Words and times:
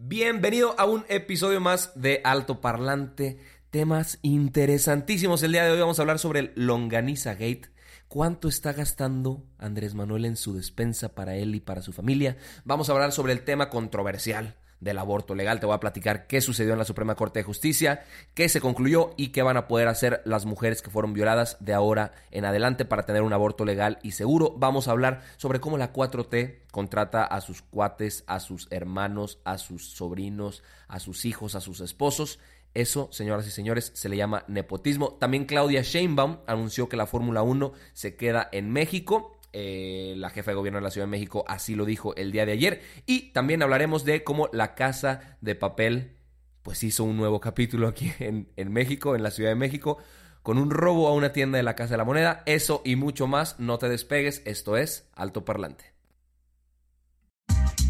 Bienvenido 0.00 0.76
a 0.78 0.84
un 0.84 1.04
episodio 1.08 1.60
más 1.60 1.90
de 2.00 2.20
Alto 2.22 2.60
Parlante. 2.60 3.40
Temas 3.70 4.20
interesantísimos. 4.22 5.42
El 5.42 5.50
día 5.50 5.64
de 5.64 5.72
hoy 5.72 5.80
vamos 5.80 5.98
a 5.98 6.02
hablar 6.02 6.20
sobre 6.20 6.38
el 6.38 6.52
Longaniza 6.54 7.32
Gate 7.32 7.68
¿Cuánto 8.06 8.46
está 8.46 8.72
gastando 8.72 9.44
Andrés 9.58 9.94
Manuel 9.94 10.24
en 10.24 10.36
su 10.36 10.54
despensa 10.54 11.16
para 11.16 11.34
él 11.34 11.54
y 11.56 11.60
para 11.60 11.82
su 11.82 11.92
familia? 11.92 12.38
Vamos 12.64 12.88
a 12.88 12.92
hablar 12.92 13.10
sobre 13.10 13.32
el 13.32 13.42
tema 13.42 13.68
controversial 13.70 14.56
del 14.80 14.98
aborto 14.98 15.34
legal. 15.34 15.60
Te 15.60 15.66
voy 15.66 15.74
a 15.74 15.80
platicar 15.80 16.26
qué 16.26 16.40
sucedió 16.40 16.72
en 16.72 16.78
la 16.78 16.84
Suprema 16.84 17.14
Corte 17.14 17.40
de 17.40 17.44
Justicia, 17.44 18.04
qué 18.34 18.48
se 18.48 18.60
concluyó 18.60 19.10
y 19.16 19.28
qué 19.28 19.42
van 19.42 19.56
a 19.56 19.68
poder 19.68 19.88
hacer 19.88 20.22
las 20.24 20.44
mujeres 20.44 20.82
que 20.82 20.90
fueron 20.90 21.12
violadas 21.12 21.56
de 21.60 21.74
ahora 21.74 22.12
en 22.30 22.44
adelante 22.44 22.84
para 22.84 23.04
tener 23.04 23.22
un 23.22 23.32
aborto 23.32 23.64
legal 23.64 23.98
y 24.02 24.12
seguro. 24.12 24.54
Vamos 24.56 24.88
a 24.88 24.92
hablar 24.92 25.22
sobre 25.36 25.60
cómo 25.60 25.78
la 25.78 25.92
4T 25.92 26.58
contrata 26.70 27.24
a 27.24 27.40
sus 27.40 27.62
cuates, 27.62 28.24
a 28.26 28.40
sus 28.40 28.68
hermanos, 28.70 29.40
a 29.44 29.58
sus 29.58 29.90
sobrinos, 29.90 30.62
a 30.86 31.00
sus 31.00 31.24
hijos, 31.24 31.54
a 31.54 31.60
sus 31.60 31.80
esposos 31.80 32.38
eso, 32.74 33.08
señoras 33.10 33.46
y 33.46 33.50
señores, 33.50 33.90
se 33.94 34.08
le 34.08 34.16
llama 34.16 34.44
nepotismo. 34.46 35.14
También 35.14 35.46
Claudia 35.46 35.82
Sheinbaum 35.82 36.38
anunció 36.46 36.88
que 36.88 36.96
la 36.96 37.06
Fórmula 37.06 37.42
1 37.42 37.72
se 37.92 38.16
queda 38.16 38.48
en 38.52 38.70
México. 38.70 39.37
Eh, 39.60 40.14
la 40.16 40.30
jefa 40.30 40.52
de 40.52 40.54
gobierno 40.54 40.78
de 40.78 40.84
la 40.84 40.92
Ciudad 40.92 41.08
de 41.08 41.10
México 41.10 41.44
así 41.48 41.74
lo 41.74 41.84
dijo 41.84 42.14
el 42.14 42.30
día 42.30 42.46
de 42.46 42.52
ayer. 42.52 42.80
Y 43.06 43.32
también 43.32 43.60
hablaremos 43.60 44.04
de 44.04 44.22
cómo 44.22 44.48
la 44.52 44.76
casa 44.76 45.36
de 45.40 45.56
papel 45.56 46.16
pues 46.62 46.84
hizo 46.84 47.02
un 47.02 47.16
nuevo 47.16 47.40
capítulo 47.40 47.88
aquí 47.88 48.12
en, 48.20 48.52
en 48.54 48.72
México, 48.72 49.16
en 49.16 49.24
la 49.24 49.32
Ciudad 49.32 49.50
de 49.50 49.56
México, 49.56 49.98
con 50.44 50.58
un 50.58 50.70
robo 50.70 51.08
a 51.08 51.12
una 51.12 51.32
tienda 51.32 51.56
de 51.56 51.64
la 51.64 51.74
Casa 51.74 51.94
de 51.94 51.98
la 51.98 52.04
Moneda. 52.04 52.44
Eso 52.46 52.82
y 52.84 52.94
mucho 52.94 53.26
más, 53.26 53.58
no 53.58 53.78
te 53.78 53.88
despegues, 53.88 54.42
esto 54.44 54.76
es 54.76 55.08
Alto 55.12 55.44
Parlante. 55.44 55.92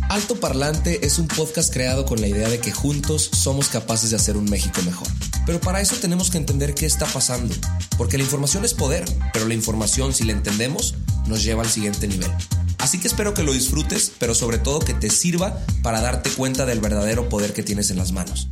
Alto 0.09 0.41
Parlante 0.41 1.05
es 1.05 1.19
un 1.19 1.29
podcast 1.29 1.71
creado 1.71 2.07
con 2.07 2.19
la 2.23 2.29
idea 2.29 2.49
de 2.49 2.61
que 2.61 2.73
juntos 2.73 3.25
somos 3.25 3.69
capaces 3.69 4.09
de 4.09 4.17
hacer 4.17 4.39
un 4.39 4.49
México 4.49 4.81
mejor. 4.87 5.09
Pero 5.49 5.61
para 5.61 5.81
eso 5.81 5.97
tenemos 5.97 6.31
que 6.31 6.37
entender 6.37 6.75
qué 6.75 6.85
está 6.85 7.07
pasando, 7.07 7.55
porque 7.97 8.19
la 8.19 8.25
información 8.25 8.67
es 8.67 8.75
poder, 8.75 9.07
pero 9.33 9.49
la 9.49 9.55
información 9.55 10.13
si 10.13 10.25
la 10.25 10.33
entendemos 10.33 10.95
nos 11.27 11.43
lleva 11.43 11.63
al 11.63 11.71
siguiente 11.71 12.07
nivel. 12.07 12.31
Así 12.77 13.01
que 13.01 13.09
espero 13.09 13.33
que 13.33 13.43
lo 13.43 13.55
disfrutes, 13.55 14.13
pero 14.21 14.35
sobre 14.35 14.59
todo 14.59 14.79
que 14.79 14.93
te 14.93 15.09
sirva 15.09 15.59
para 15.83 16.03
darte 16.03 16.29
cuenta 16.29 16.67
del 16.67 16.81
verdadero 16.81 17.31
poder 17.31 17.55
que 17.55 17.63
tienes 17.63 17.91
en 17.91 17.97
las 17.97 18.13
manos. 18.13 18.51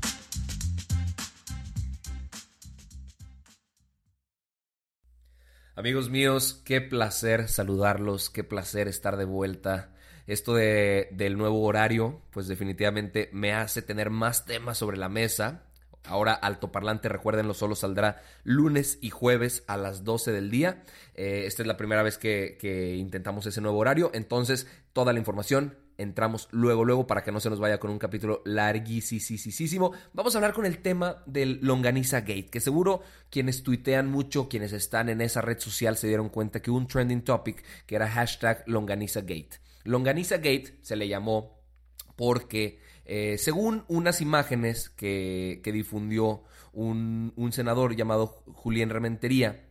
Amigos 5.74 6.08
míos, 6.08 6.62
qué 6.64 6.80
placer 6.80 7.50
saludarlos, 7.50 8.30
qué 8.30 8.42
placer 8.42 8.88
estar 8.88 9.18
de 9.18 9.26
vuelta 9.26 9.92
esto 10.26 10.54
de, 10.54 11.08
del 11.12 11.36
nuevo 11.36 11.62
horario, 11.62 12.22
pues 12.30 12.48
definitivamente 12.48 13.28
me 13.34 13.52
hace 13.52 13.82
tener 13.82 14.08
más 14.08 14.46
temas 14.46 14.78
sobre 14.78 14.96
la 14.96 15.10
mesa. 15.10 15.66
Ahora 16.08 16.34
altoparlante, 16.34 17.08
recuérdenlo, 17.08 17.54
solo 17.54 17.74
saldrá 17.74 18.22
lunes 18.44 18.98
y 19.00 19.10
jueves 19.10 19.64
a 19.66 19.76
las 19.76 20.04
12 20.04 20.32
del 20.32 20.50
día. 20.50 20.82
Eh, 21.14 21.44
esta 21.46 21.62
es 21.62 21.66
la 21.66 21.76
primera 21.76 22.02
vez 22.02 22.18
que, 22.18 22.56
que 22.60 22.96
intentamos 22.96 23.46
ese 23.46 23.60
nuevo 23.60 23.78
horario. 23.78 24.10
Entonces, 24.14 24.66
toda 24.92 25.12
la 25.12 25.18
información 25.18 25.76
entramos 25.98 26.48
luego, 26.50 26.84
luego, 26.84 27.06
para 27.06 27.22
que 27.22 27.32
no 27.32 27.40
se 27.40 27.50
nos 27.50 27.60
vaya 27.60 27.78
con 27.78 27.90
un 27.90 27.98
capítulo 27.98 28.42
larguísimo. 28.44 29.92
Vamos 30.12 30.34
a 30.34 30.38
hablar 30.38 30.52
con 30.52 30.66
el 30.66 30.78
tema 30.78 31.22
del 31.26 31.58
Longaniza 31.62 32.20
Gate, 32.20 32.48
que 32.50 32.60
seguro 32.60 33.02
quienes 33.30 33.62
tuitean 33.62 34.08
mucho, 34.10 34.48
quienes 34.48 34.72
están 34.72 35.08
en 35.08 35.20
esa 35.20 35.40
red 35.40 35.58
social, 35.58 35.96
se 35.96 36.08
dieron 36.08 36.28
cuenta 36.28 36.60
que 36.60 36.70
un 36.70 36.86
trending 36.86 37.22
topic 37.22 37.64
que 37.86 37.96
era 37.96 38.08
hashtag 38.08 38.62
Longaniza 38.66 39.20
Gate. 39.20 39.60
Longaniza 39.84 40.36
Gate 40.36 40.78
se 40.82 40.96
le 40.96 41.08
llamó 41.08 41.60
porque, 42.16 42.80
eh, 43.08 43.38
según 43.38 43.84
unas 43.86 44.20
imágenes 44.20 44.90
que, 44.90 45.60
difundió 45.64 46.42
un, 46.72 47.32
senador 47.52 47.94
llamado 47.94 48.42
Julián 48.52 48.90
Rementería, 48.90 49.68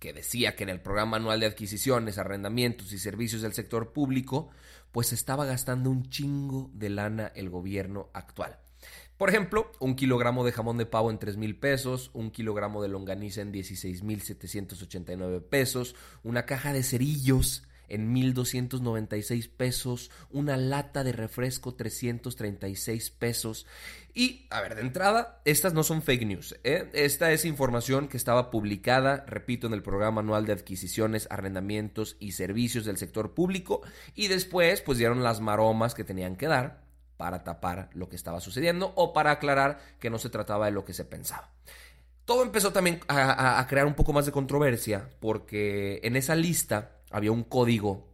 que 0.00 0.14
decía 0.14 0.56
que 0.56 0.62
en 0.62 0.70
el 0.70 0.80
programa 0.80 1.18
anual 1.18 1.40
de 1.40 1.46
adquisiciones, 1.46 2.16
arrendamientos 2.16 2.92
y 2.92 2.98
servicios 2.98 3.42
del 3.42 3.52
sector 3.52 3.92
público, 3.92 4.48
pues 4.92 5.12
estaba 5.12 5.44
gastando 5.44 5.90
un 5.90 6.08
chingo 6.08 6.70
de 6.72 6.88
lana 6.88 7.32
el 7.34 7.50
gobierno 7.50 8.08
actual. 8.14 8.58
Por 9.18 9.28
ejemplo, 9.28 9.70
un 9.80 9.96
kilogramo 9.96 10.44
de 10.44 10.52
jamón 10.52 10.78
de 10.78 10.86
pavo 10.86 11.10
en 11.10 11.18
3 11.18 11.36
mil 11.36 11.58
pesos, 11.58 12.10
un 12.14 12.30
kilogramo 12.30 12.80
de 12.80 12.88
longaniza 12.88 13.42
en 13.42 13.52
16 13.52 14.04
mil 14.04 14.22
789 14.22 15.40
pesos, 15.40 15.96
una 16.22 16.46
caja 16.46 16.72
de 16.72 16.82
cerillos 16.84 17.67
en 17.88 18.14
1.296 18.14 19.50
pesos, 19.50 20.10
una 20.30 20.56
lata 20.56 21.04
de 21.04 21.12
refresco 21.12 21.74
336 21.74 23.10
pesos. 23.10 23.66
Y, 24.14 24.46
a 24.50 24.60
ver, 24.60 24.74
de 24.74 24.80
entrada, 24.80 25.40
estas 25.44 25.74
no 25.74 25.82
son 25.82 26.02
fake 26.02 26.26
news. 26.26 26.58
¿eh? 26.64 26.90
Esta 26.92 27.32
es 27.32 27.44
información 27.44 28.08
que 28.08 28.16
estaba 28.16 28.50
publicada, 28.50 29.24
repito, 29.26 29.66
en 29.66 29.74
el 29.74 29.82
programa 29.82 30.20
anual 30.20 30.44
de 30.44 30.52
adquisiciones, 30.52 31.28
arrendamientos 31.30 32.16
y 32.18 32.32
servicios 32.32 32.84
del 32.84 32.96
sector 32.96 33.34
público. 33.34 33.82
Y 34.14 34.28
después, 34.28 34.80
pues 34.80 34.98
dieron 34.98 35.22
las 35.22 35.40
maromas 35.40 35.94
que 35.94 36.04
tenían 36.04 36.36
que 36.36 36.48
dar 36.48 36.82
para 37.16 37.44
tapar 37.44 37.90
lo 37.92 38.08
que 38.08 38.16
estaba 38.16 38.40
sucediendo 38.40 38.92
o 38.96 39.12
para 39.12 39.32
aclarar 39.32 39.80
que 40.00 40.10
no 40.10 40.18
se 40.18 40.30
trataba 40.30 40.66
de 40.66 40.72
lo 40.72 40.84
que 40.84 40.94
se 40.94 41.04
pensaba. 41.04 41.50
Todo 42.24 42.42
empezó 42.42 42.72
también 42.72 43.00
a, 43.08 43.58
a 43.58 43.66
crear 43.66 43.86
un 43.86 43.94
poco 43.94 44.12
más 44.12 44.26
de 44.26 44.32
controversia 44.32 45.08
porque 45.18 46.00
en 46.02 46.14
esa 46.16 46.34
lista 46.34 46.97
había 47.10 47.32
un 47.32 47.44
código 47.44 48.08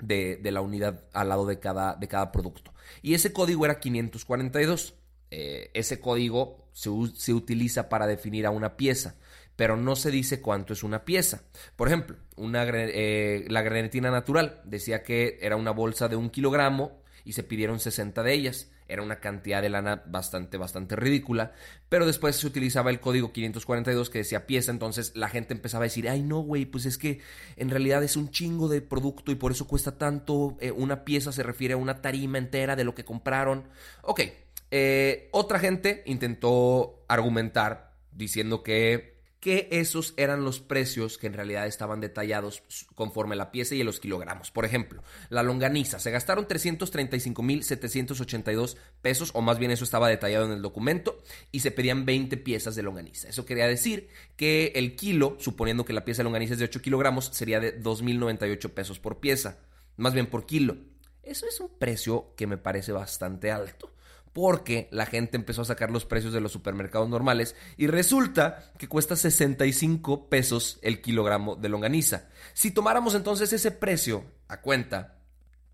de, 0.00 0.40
la 0.42 0.60
unidad 0.60 1.04
al 1.12 1.28
lado 1.28 1.46
de 1.46 1.58
cada, 1.58 1.94
de 1.96 2.08
cada, 2.08 2.32
producto. 2.32 2.72
Y 3.02 3.14
ese 3.14 3.32
código 3.32 3.64
era 3.64 3.80
542. 3.80 4.94
Eh, 5.30 5.70
ese 5.74 6.00
código 6.00 6.68
se, 6.72 6.90
se, 7.14 7.34
utiliza 7.34 7.88
para 7.88 8.06
definir 8.06 8.46
a 8.46 8.50
una 8.50 8.76
pieza, 8.76 9.16
pero 9.56 9.76
no 9.76 9.94
se 9.94 10.10
dice 10.10 10.40
cuánto 10.40 10.72
es 10.72 10.82
una 10.82 11.04
pieza. 11.04 11.42
Por 11.76 11.88
ejemplo, 11.88 12.16
una, 12.36 12.64
eh, 12.66 13.44
la 13.48 13.62
grenetina 13.62 14.10
natural 14.10 14.62
decía 14.64 15.02
que 15.02 15.38
era 15.42 15.56
una 15.56 15.72
bolsa 15.72 16.08
de 16.08 16.16
un 16.16 16.30
kilogramo 16.30 17.02
y 17.24 17.32
se 17.32 17.42
pidieron 17.42 17.78
60 17.78 18.22
de 18.22 18.32
ellas 18.32 18.70
era 18.88 19.02
una 19.02 19.20
cantidad 19.20 19.62
de 19.62 19.68
lana 19.68 20.02
bastante, 20.06 20.56
bastante 20.56 20.96
ridícula, 20.96 21.52
pero 21.88 22.06
después 22.06 22.36
se 22.36 22.46
utilizaba 22.46 22.90
el 22.90 23.00
código 23.00 23.32
542 23.32 24.10
que 24.10 24.18
decía 24.18 24.46
pieza, 24.46 24.70
entonces 24.70 25.12
la 25.14 25.28
gente 25.28 25.54
empezaba 25.54 25.84
a 25.84 25.86
decir, 25.86 26.08
ay 26.08 26.22
no, 26.22 26.40
güey, 26.40 26.64
pues 26.64 26.86
es 26.86 26.98
que 26.98 27.20
en 27.56 27.70
realidad 27.70 28.02
es 28.02 28.16
un 28.16 28.30
chingo 28.30 28.68
de 28.68 28.80
producto 28.80 29.30
y 29.30 29.36
por 29.36 29.52
eso 29.52 29.66
cuesta 29.68 29.98
tanto, 29.98 30.56
eh, 30.60 30.70
una 30.72 31.04
pieza 31.04 31.32
se 31.32 31.42
refiere 31.42 31.74
a 31.74 31.76
una 31.76 32.00
tarima 32.00 32.38
entera 32.38 32.76
de 32.76 32.84
lo 32.84 32.94
que 32.94 33.04
compraron. 33.04 33.68
Ok, 34.02 34.22
eh, 34.70 35.28
otra 35.32 35.58
gente 35.58 36.02
intentó 36.06 37.04
argumentar 37.08 37.92
diciendo 38.12 38.62
que 38.62 39.17
que 39.40 39.68
esos 39.70 40.14
eran 40.16 40.44
los 40.44 40.60
precios 40.60 41.18
que 41.18 41.28
en 41.28 41.34
realidad 41.34 41.66
estaban 41.66 42.00
detallados 42.00 42.62
conforme 42.94 43.36
la 43.36 43.52
pieza 43.52 43.74
y 43.74 43.82
los 43.84 44.00
kilogramos. 44.00 44.50
Por 44.50 44.64
ejemplo, 44.64 45.04
la 45.30 45.44
longaniza, 45.44 46.00
se 46.00 46.10
gastaron 46.10 46.48
335.782 46.48 48.76
pesos, 49.00 49.30
o 49.34 49.40
más 49.40 49.58
bien 49.58 49.70
eso 49.70 49.84
estaba 49.84 50.08
detallado 50.08 50.46
en 50.46 50.52
el 50.52 50.62
documento, 50.62 51.22
y 51.52 51.60
se 51.60 51.70
pedían 51.70 52.04
20 52.04 52.36
piezas 52.38 52.74
de 52.74 52.82
longaniza. 52.82 53.28
Eso 53.28 53.46
quería 53.46 53.68
decir 53.68 54.08
que 54.36 54.72
el 54.74 54.96
kilo, 54.96 55.36
suponiendo 55.38 55.84
que 55.84 55.92
la 55.92 56.04
pieza 56.04 56.18
de 56.20 56.24
longaniza 56.24 56.54
es 56.54 56.58
de 56.58 56.64
8 56.64 56.82
kilogramos, 56.82 57.26
sería 57.26 57.60
de 57.60 57.80
2.098 57.80 58.70
pesos 58.70 58.98
por 58.98 59.20
pieza, 59.20 59.58
más 59.96 60.14
bien 60.14 60.26
por 60.26 60.46
kilo. 60.46 60.78
Eso 61.22 61.46
es 61.46 61.60
un 61.60 61.68
precio 61.78 62.34
que 62.36 62.48
me 62.48 62.56
parece 62.56 62.90
bastante 62.90 63.52
alto 63.52 63.92
porque 64.38 64.86
la 64.92 65.04
gente 65.04 65.36
empezó 65.36 65.62
a 65.62 65.64
sacar 65.64 65.90
los 65.90 66.04
precios 66.04 66.32
de 66.32 66.40
los 66.40 66.52
supermercados 66.52 67.08
normales 67.08 67.56
y 67.76 67.88
resulta 67.88 68.70
que 68.78 68.86
cuesta 68.86 69.16
65 69.16 70.28
pesos 70.28 70.78
el 70.82 71.00
kilogramo 71.00 71.56
de 71.56 71.68
longaniza. 71.68 72.28
Si 72.52 72.70
tomáramos 72.70 73.16
entonces 73.16 73.52
ese 73.52 73.72
precio 73.72 74.22
a 74.46 74.60
cuenta, 74.60 75.18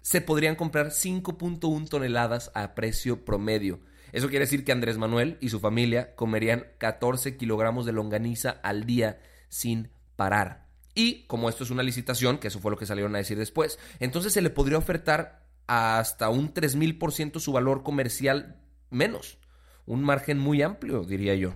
se 0.00 0.22
podrían 0.22 0.56
comprar 0.56 0.92
5.1 0.92 1.90
toneladas 1.90 2.52
a 2.54 2.74
precio 2.74 3.26
promedio. 3.26 3.80
Eso 4.12 4.30
quiere 4.30 4.46
decir 4.46 4.64
que 4.64 4.72
Andrés 4.72 4.96
Manuel 4.96 5.36
y 5.42 5.50
su 5.50 5.60
familia 5.60 6.14
comerían 6.14 6.64
14 6.78 7.36
kilogramos 7.36 7.84
de 7.84 7.92
longaniza 7.92 8.60
al 8.62 8.86
día 8.86 9.20
sin 9.50 9.90
parar. 10.16 10.68
Y 10.94 11.24
como 11.26 11.50
esto 11.50 11.64
es 11.64 11.70
una 11.70 11.82
licitación, 11.82 12.38
que 12.38 12.48
eso 12.48 12.60
fue 12.60 12.70
lo 12.70 12.78
que 12.78 12.86
salieron 12.86 13.14
a 13.14 13.18
decir 13.18 13.36
después, 13.36 13.78
entonces 14.00 14.32
se 14.32 14.40
le 14.40 14.48
podría 14.48 14.78
ofertar 14.78 15.43
hasta 15.66 16.28
un 16.30 16.52
3000% 16.52 17.40
su 17.40 17.52
valor 17.52 17.82
comercial 17.82 18.60
menos. 18.90 19.38
Un 19.86 20.02
margen 20.02 20.38
muy 20.38 20.62
amplio, 20.62 21.04
diría 21.04 21.34
yo. 21.34 21.54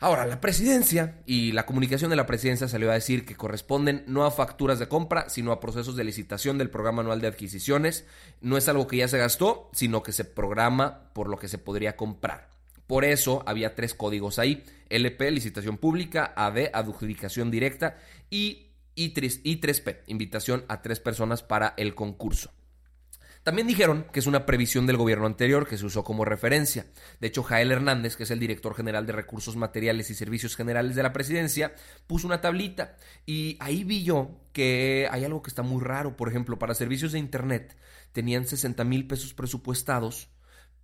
Ahora, 0.00 0.26
la 0.26 0.40
presidencia 0.40 1.22
y 1.26 1.50
la 1.50 1.66
comunicación 1.66 2.08
de 2.10 2.16
la 2.16 2.26
presidencia 2.26 2.68
salió 2.68 2.90
a 2.90 2.94
decir 2.94 3.24
que 3.24 3.34
corresponden 3.34 4.04
no 4.06 4.24
a 4.24 4.30
facturas 4.30 4.78
de 4.78 4.86
compra, 4.86 5.28
sino 5.28 5.50
a 5.50 5.58
procesos 5.58 5.96
de 5.96 6.04
licitación 6.04 6.56
del 6.56 6.70
programa 6.70 7.02
anual 7.02 7.20
de 7.20 7.26
adquisiciones. 7.26 8.06
No 8.40 8.56
es 8.56 8.68
algo 8.68 8.86
que 8.86 8.98
ya 8.98 9.08
se 9.08 9.18
gastó, 9.18 9.70
sino 9.72 10.04
que 10.04 10.12
se 10.12 10.24
programa 10.24 11.10
por 11.14 11.28
lo 11.28 11.36
que 11.36 11.48
se 11.48 11.58
podría 11.58 11.96
comprar. 11.96 12.48
Por 12.86 13.04
eso 13.04 13.42
había 13.44 13.74
tres 13.74 13.92
códigos 13.92 14.38
ahí. 14.38 14.62
LP, 14.88 15.32
licitación 15.32 15.78
pública, 15.78 16.32
AD, 16.36 16.70
adjudicación 16.72 17.50
directa 17.50 17.98
y 18.30 18.70
I3P, 18.96 19.98
invitación 20.06 20.64
a 20.68 20.80
tres 20.80 21.00
personas 21.00 21.42
para 21.42 21.74
el 21.76 21.96
concurso. 21.96 22.52
También 23.48 23.66
dijeron 23.66 24.04
que 24.12 24.20
es 24.20 24.26
una 24.26 24.44
previsión 24.44 24.86
del 24.86 24.98
gobierno 24.98 25.24
anterior 25.24 25.66
que 25.66 25.78
se 25.78 25.86
usó 25.86 26.04
como 26.04 26.26
referencia. 26.26 26.84
De 27.18 27.28
hecho, 27.28 27.42
Jael 27.42 27.72
Hernández, 27.72 28.14
que 28.14 28.24
es 28.24 28.30
el 28.30 28.40
director 28.40 28.74
general 28.74 29.06
de 29.06 29.14
Recursos 29.14 29.56
Materiales 29.56 30.10
y 30.10 30.14
Servicios 30.14 30.54
Generales 30.54 30.94
de 30.94 31.02
la 31.02 31.14
Presidencia, 31.14 31.74
puso 32.06 32.26
una 32.26 32.42
tablita 32.42 32.98
y 33.24 33.56
ahí 33.60 33.84
vi 33.84 34.04
yo 34.04 34.32
que 34.52 35.08
hay 35.10 35.24
algo 35.24 35.40
que 35.40 35.48
está 35.48 35.62
muy 35.62 35.82
raro. 35.82 36.14
Por 36.14 36.28
ejemplo, 36.28 36.58
para 36.58 36.74
servicios 36.74 37.12
de 37.12 37.20
Internet 37.20 37.74
tenían 38.12 38.46
60 38.46 38.84
mil 38.84 39.06
pesos 39.06 39.32
presupuestados, 39.32 40.28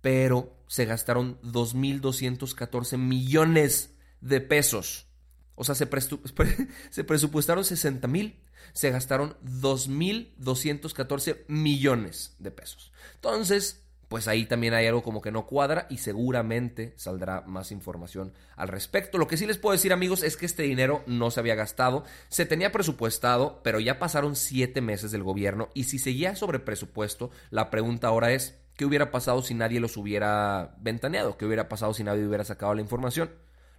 pero 0.01 0.57
se 0.65 0.85
gastaron 0.85 1.39
2.214 1.43 2.97
millones 2.97 3.95
de 4.21 4.41
pesos. 4.41 5.05
O 5.55 5.63
sea, 5.63 5.75
se, 5.75 5.87
se 6.89 7.03
presupuestaron 7.03 7.65
60 7.65 8.07
mil 8.07 8.39
se 8.73 8.91
gastaron 8.91 9.37
2.214 9.43 11.45
millones 11.47 12.35
de 12.39 12.51
pesos. 12.51 12.91
Entonces, 13.15 13.81
pues 14.09 14.27
ahí 14.27 14.45
también 14.45 14.73
hay 14.73 14.85
algo 14.85 15.01
como 15.01 15.21
que 15.21 15.31
no 15.31 15.47
cuadra 15.47 15.87
y 15.89 15.97
seguramente 15.97 16.93
saldrá 16.97 17.41
más 17.41 17.71
información 17.71 18.33
al 18.55 18.67
respecto. 18.67 19.17
Lo 19.17 19.27
que 19.27 19.37
sí 19.37 19.45
les 19.45 19.57
puedo 19.57 19.73
decir 19.73 19.93
amigos 19.93 20.23
es 20.23 20.37
que 20.37 20.45
este 20.45 20.63
dinero 20.63 21.03
no 21.07 21.31
se 21.31 21.39
había 21.39 21.55
gastado, 21.55 22.03
se 22.29 22.45
tenía 22.45 22.71
presupuestado, 22.71 23.61
pero 23.63 23.79
ya 23.79 23.97
pasaron 23.97 24.35
siete 24.35 24.81
meses 24.81 25.11
del 25.11 25.23
gobierno 25.23 25.69
y 25.73 25.85
si 25.85 25.97
seguía 25.97 26.35
sobre 26.35 26.59
presupuesto, 26.59 27.31
la 27.49 27.69
pregunta 27.69 28.09
ahora 28.09 28.31
es, 28.31 28.55
¿qué 28.75 28.85
hubiera 28.85 29.09
pasado 29.09 29.41
si 29.41 29.53
nadie 29.53 29.79
los 29.79 29.97
hubiera 29.97 30.75
ventaneado? 30.79 31.37
¿Qué 31.37 31.45
hubiera 31.45 31.69
pasado 31.69 31.93
si 31.93 32.03
nadie 32.03 32.27
hubiera 32.27 32.43
sacado 32.43 32.75
la 32.75 32.81
información? 32.81 33.31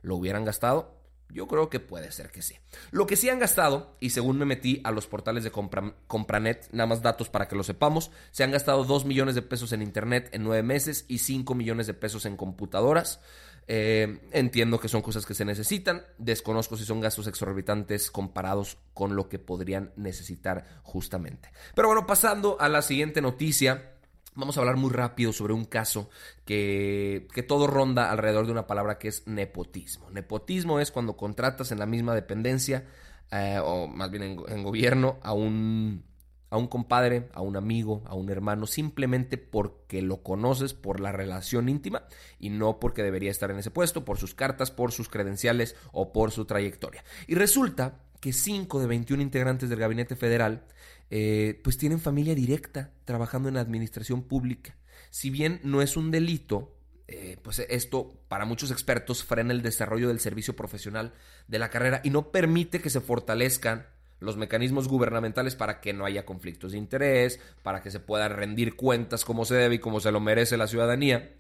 ¿Lo 0.02 0.16
hubieran 0.16 0.44
gastado? 0.44 0.96
Yo 1.30 1.46
creo 1.46 1.68
que 1.68 1.80
puede 1.80 2.12
ser 2.12 2.30
que 2.30 2.42
sí. 2.42 2.56
Lo 2.90 3.06
que 3.06 3.16
sí 3.16 3.28
han 3.28 3.38
gastado, 3.38 3.96
y 4.00 4.10
según 4.10 4.38
me 4.38 4.44
metí 4.44 4.80
a 4.84 4.90
los 4.90 5.06
portales 5.06 5.44
de 5.44 5.50
Compranet, 5.50 6.68
nada 6.72 6.86
más 6.86 7.02
datos 7.02 7.28
para 7.28 7.48
que 7.48 7.56
lo 7.56 7.64
sepamos, 7.64 8.10
se 8.30 8.44
han 8.44 8.52
gastado 8.52 8.84
2 8.84 9.04
millones 9.04 9.34
de 9.34 9.42
pesos 9.42 9.72
en 9.72 9.82
Internet 9.82 10.30
en 10.32 10.44
9 10.44 10.62
meses 10.62 11.04
y 11.08 11.18
5 11.18 11.54
millones 11.54 11.86
de 11.86 11.94
pesos 11.94 12.26
en 12.26 12.36
computadoras. 12.36 13.20
Eh, 13.68 14.20
entiendo 14.30 14.78
que 14.78 14.88
son 14.88 15.02
cosas 15.02 15.26
que 15.26 15.34
se 15.34 15.44
necesitan, 15.44 16.04
desconozco 16.18 16.76
si 16.76 16.84
son 16.84 17.00
gastos 17.00 17.26
exorbitantes 17.26 18.12
comparados 18.12 18.78
con 18.94 19.16
lo 19.16 19.28
que 19.28 19.40
podrían 19.40 19.92
necesitar 19.96 20.64
justamente. 20.84 21.50
Pero 21.74 21.88
bueno, 21.88 22.06
pasando 22.06 22.56
a 22.60 22.68
la 22.68 22.82
siguiente 22.82 23.20
noticia. 23.20 23.92
Vamos 24.36 24.58
a 24.58 24.60
hablar 24.60 24.76
muy 24.76 24.90
rápido 24.90 25.32
sobre 25.32 25.54
un 25.54 25.64
caso 25.64 26.10
que, 26.44 27.26
todo 27.48 27.66
ronda 27.66 28.10
alrededor 28.10 28.44
de 28.44 28.52
una 28.52 28.66
palabra 28.66 28.98
que 28.98 29.08
es 29.08 29.26
nepotismo. 29.26 30.10
Nepotismo 30.10 30.78
es 30.78 30.92
cuando 30.92 31.16
contratas 31.16 31.72
en 31.72 31.78
la 31.78 31.86
misma 31.86 32.14
dependencia, 32.14 32.84
eh, 33.32 33.58
o 33.64 33.88
más 33.88 34.10
bien 34.10 34.22
en, 34.46 34.62
gobierno, 34.62 35.18
a 35.22 35.32
un, 35.32 36.04
a 36.50 36.58
un 36.58 36.66
compadre, 36.66 37.30
a 37.32 37.40
un 37.40 37.56
amigo, 37.56 38.02
a 38.04 38.14
un 38.14 38.28
hermano, 38.28 38.66
simplemente 38.66 39.38
porque 39.38 40.02
lo 40.02 40.22
conoces 40.22 40.74
por 40.74 41.00
la 41.00 41.12
relación 41.12 41.70
íntima 41.70 42.02
y 42.38 42.50
no 42.50 42.78
porque 42.78 43.02
debería 43.02 43.30
estar 43.30 43.50
en 43.50 43.58
ese 43.58 43.70
puesto, 43.70 44.04
por 44.04 44.18
sus 44.18 44.34
cartas, 44.34 44.70
por 44.70 44.92
sus 44.92 45.08
credenciales 45.08 45.76
o 45.92 46.12
por 46.12 46.30
su 46.30 46.44
trayectoria. 46.44 47.02
Y 47.26 47.36
resulta 47.36 48.02
que 48.20 48.34
5 48.34 48.80
de 48.80 48.86
21 48.86 49.22
integrantes 49.22 49.70
del 49.70 49.78
gabinete 49.78 50.14
federal 50.14 50.66
eh, 51.10 51.60
pues 51.62 51.78
tienen 51.78 52.00
familia 52.00 52.34
directa 52.34 52.92
trabajando 53.04 53.48
en 53.48 53.56
administración 53.56 54.22
pública. 54.22 54.76
Si 55.10 55.30
bien 55.30 55.60
no 55.62 55.82
es 55.82 55.96
un 55.96 56.10
delito, 56.10 56.76
eh, 57.08 57.36
pues 57.42 57.60
esto 57.60 58.20
para 58.28 58.44
muchos 58.44 58.70
expertos 58.70 59.24
frena 59.24 59.52
el 59.52 59.62
desarrollo 59.62 60.08
del 60.08 60.20
servicio 60.20 60.56
profesional 60.56 61.12
de 61.46 61.58
la 61.58 61.70
carrera 61.70 62.00
y 62.02 62.10
no 62.10 62.32
permite 62.32 62.80
que 62.80 62.90
se 62.90 63.00
fortalezcan 63.00 63.86
los 64.18 64.36
mecanismos 64.36 64.88
gubernamentales 64.88 65.56
para 65.56 65.80
que 65.80 65.92
no 65.92 66.04
haya 66.04 66.24
conflictos 66.24 66.72
de 66.72 66.78
interés, 66.78 67.38
para 67.62 67.82
que 67.82 67.90
se 67.90 68.00
puedan 68.00 68.32
rendir 68.32 68.74
cuentas 68.74 69.24
como 69.24 69.44
se 69.44 69.54
debe 69.54 69.76
y 69.76 69.78
como 69.78 70.00
se 70.00 70.10
lo 70.10 70.20
merece 70.20 70.56
la 70.56 70.66
ciudadanía. 70.66 71.36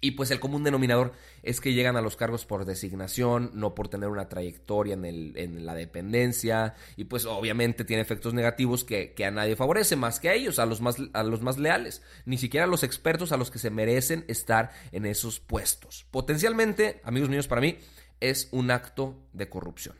Y 0.00 0.12
pues 0.12 0.30
el 0.30 0.40
común 0.40 0.64
denominador 0.64 1.12
es 1.42 1.60
que 1.60 1.74
llegan 1.74 1.96
a 1.96 2.00
los 2.00 2.16
cargos 2.16 2.46
por 2.46 2.64
designación, 2.64 3.50
no 3.54 3.74
por 3.74 3.88
tener 3.88 4.08
una 4.08 4.28
trayectoria 4.28 4.94
en, 4.94 5.04
el, 5.04 5.32
en 5.36 5.66
la 5.66 5.74
dependencia. 5.74 6.74
Y 6.96 7.04
pues 7.04 7.26
obviamente 7.26 7.84
tiene 7.84 8.02
efectos 8.02 8.32
negativos 8.32 8.84
que, 8.84 9.12
que, 9.12 9.26
a 9.26 9.30
nadie 9.30 9.56
favorece, 9.56 9.96
más 9.96 10.18
que 10.18 10.30
a 10.30 10.34
ellos, 10.34 10.58
a 10.58 10.66
los, 10.66 10.80
más, 10.80 10.96
a 11.12 11.22
los 11.22 11.42
más 11.42 11.58
leales. 11.58 12.02
Ni 12.24 12.38
siquiera 12.38 12.64
a 12.64 12.68
los 12.68 12.82
expertos 12.82 13.32
a 13.32 13.36
los 13.36 13.50
que 13.50 13.58
se 13.58 13.70
merecen 13.70 14.24
estar 14.28 14.70
en 14.92 15.04
esos 15.04 15.38
puestos. 15.38 16.06
Potencialmente, 16.10 17.00
amigos 17.04 17.28
míos, 17.28 17.46
para 17.46 17.60
mí 17.60 17.76
es 18.20 18.48
un 18.52 18.70
acto 18.70 19.16
de 19.32 19.48
corrupción. 19.48 19.96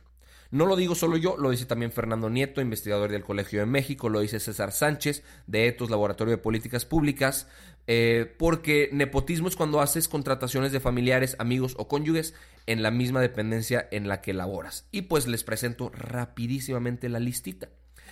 No 0.51 0.65
lo 0.65 0.75
digo 0.75 0.95
solo 0.95 1.15
yo, 1.15 1.37
lo 1.37 1.49
dice 1.49 1.65
también 1.65 1.93
Fernando 1.93 2.29
Nieto, 2.29 2.59
investigador 2.59 3.09
del 3.09 3.23
Colegio 3.23 3.61
de 3.61 3.65
México, 3.65 4.09
lo 4.09 4.19
dice 4.19 4.41
César 4.41 4.73
Sánchez, 4.73 5.23
de 5.47 5.67
ETOS, 5.67 5.89
Laboratorio 5.89 6.31
de 6.31 6.37
Políticas 6.39 6.83
Públicas, 6.83 7.47
eh, 7.87 8.33
porque 8.37 8.89
nepotismo 8.91 9.47
es 9.47 9.55
cuando 9.55 9.81
haces 9.81 10.07
contrataciones 10.07 10.71
de 10.71 10.79
familiares, 10.79 11.35
amigos 11.39 11.75
o 11.77 11.87
cónyuges 11.87 12.33
en 12.67 12.83
la 12.83 12.91
misma 12.91 13.21
dependencia 13.21 13.87
en 13.91 14.07
la 14.07 14.21
que 14.21 14.33
laboras. 14.33 14.87
Y 14.91 15.03
pues 15.03 15.27
les 15.27 15.43
presento 15.43 15.91
rapidísimamente 15.93 17.09
la 17.09 17.19
listita. 17.19 17.69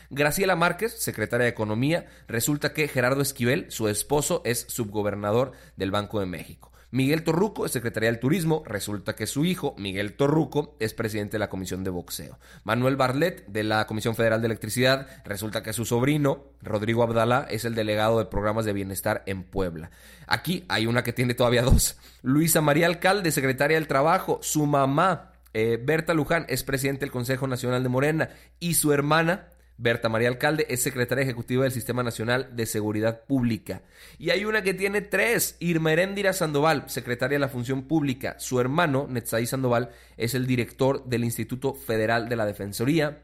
Graciela 0.09 0.55
Márquez, 0.55 0.93
secretaria 0.93 1.43
de 1.43 1.51
Economía, 1.51 2.07
resulta 2.27 2.73
que 2.73 2.87
Gerardo 2.87 3.21
Esquivel, 3.21 3.69
su 3.69 3.87
esposo, 3.87 4.41
es 4.43 4.65
subgobernador 4.67 5.51
del 5.77 5.91
Banco 5.91 6.19
de 6.19 6.25
México. 6.25 6.71
Miguel 6.91 7.23
Torruco 7.23 7.67
es 7.67 7.71
Secretaría 7.71 8.09
del 8.09 8.19
Turismo. 8.19 8.63
Resulta 8.65 9.15
que 9.15 9.27
su 9.27 9.45
hijo, 9.45 9.75
Miguel 9.77 10.13
Torruco, 10.13 10.75
es 10.79 10.95
presidente 10.95 11.33
de 11.33 11.39
la 11.39 11.49
Comisión 11.49 11.83
de 11.83 11.91
Boxeo. 11.91 12.39
Manuel 12.63 12.95
Barlet, 12.95 13.45
de 13.45 13.63
la 13.63 13.85
Comisión 13.85 14.15
Federal 14.15 14.41
de 14.41 14.47
Electricidad. 14.47 15.07
Resulta 15.23 15.61
que 15.61 15.73
su 15.73 15.85
sobrino, 15.85 16.45
Rodrigo 16.63 17.03
Abdalá, 17.03 17.45
es 17.49 17.63
el 17.63 17.75
delegado 17.75 18.17
de 18.17 18.25
programas 18.25 18.65
de 18.65 18.73
bienestar 18.73 19.21
en 19.27 19.43
Puebla. 19.43 19.91
Aquí 20.25 20.65
hay 20.67 20.87
una 20.87 21.03
que 21.03 21.13
tiene 21.13 21.35
todavía 21.35 21.61
dos. 21.63 21.97
Luisa 22.23 22.61
María 22.61 22.87
Alcalde, 22.87 23.31
Secretaria 23.31 23.77
del 23.77 23.87
Trabajo. 23.87 24.39
Su 24.41 24.65
mamá, 24.65 25.33
eh, 25.53 25.79
Berta 25.81 26.15
Luján, 26.15 26.45
es 26.49 26.63
presidente 26.63 27.01
del 27.01 27.11
Consejo 27.11 27.45
Nacional 27.45 27.83
de 27.83 27.89
Morena. 27.89 28.29
Y 28.59 28.73
su 28.73 28.93
hermana, 28.93 29.49
Berta 29.81 30.09
María 30.09 30.27
Alcalde 30.27 30.67
es 30.69 30.81
secretaria 30.81 31.23
ejecutiva 31.23 31.63
del 31.63 31.71
Sistema 31.71 32.03
Nacional 32.03 32.53
de 32.53 32.65
Seguridad 32.65 33.23
Pública. 33.23 33.81
Y 34.17 34.29
hay 34.29 34.43
una 34.43 34.61
que 34.61 34.73
tiene 34.73 34.99
tres, 34.99 35.55
Irma 35.61 35.93
Heréndira 35.93 36.33
Sandoval, 36.33 36.89
secretaria 36.89 37.37
de 37.37 37.39
la 37.39 37.47
Función 37.47 37.83
Pública. 37.83 38.35
Su 38.39 38.59
hermano, 38.59 39.07
Netzaí 39.09 39.45
Sandoval, 39.45 39.91
es 40.17 40.33
el 40.33 40.47
director 40.47 41.05
del 41.05 41.23
Instituto 41.23 41.73
Federal 41.73 42.27
de 42.27 42.35
la 42.35 42.45
Defensoría. 42.45 43.23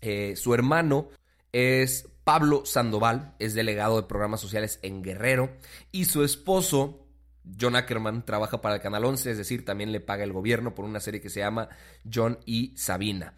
Eh, 0.00 0.36
su 0.36 0.54
hermano 0.54 1.10
es 1.52 2.08
Pablo 2.24 2.64
Sandoval, 2.64 3.34
es 3.38 3.52
delegado 3.52 4.00
de 4.00 4.08
programas 4.08 4.40
sociales 4.40 4.78
en 4.80 5.02
Guerrero. 5.02 5.50
Y 5.92 6.06
su 6.06 6.24
esposo, 6.24 7.06
John 7.60 7.76
Ackerman 7.76 8.24
trabaja 8.24 8.62
para 8.62 8.76
el 8.76 8.80
Canal 8.80 9.04
11, 9.04 9.32
es 9.32 9.36
decir, 9.36 9.66
también 9.66 9.92
le 9.92 10.00
paga 10.00 10.24
el 10.24 10.32
gobierno 10.32 10.74
por 10.74 10.86
una 10.86 11.00
serie 11.00 11.20
que 11.20 11.28
se 11.28 11.40
llama 11.40 11.68
John 12.10 12.38
y 12.46 12.74
Sabina. 12.78 13.34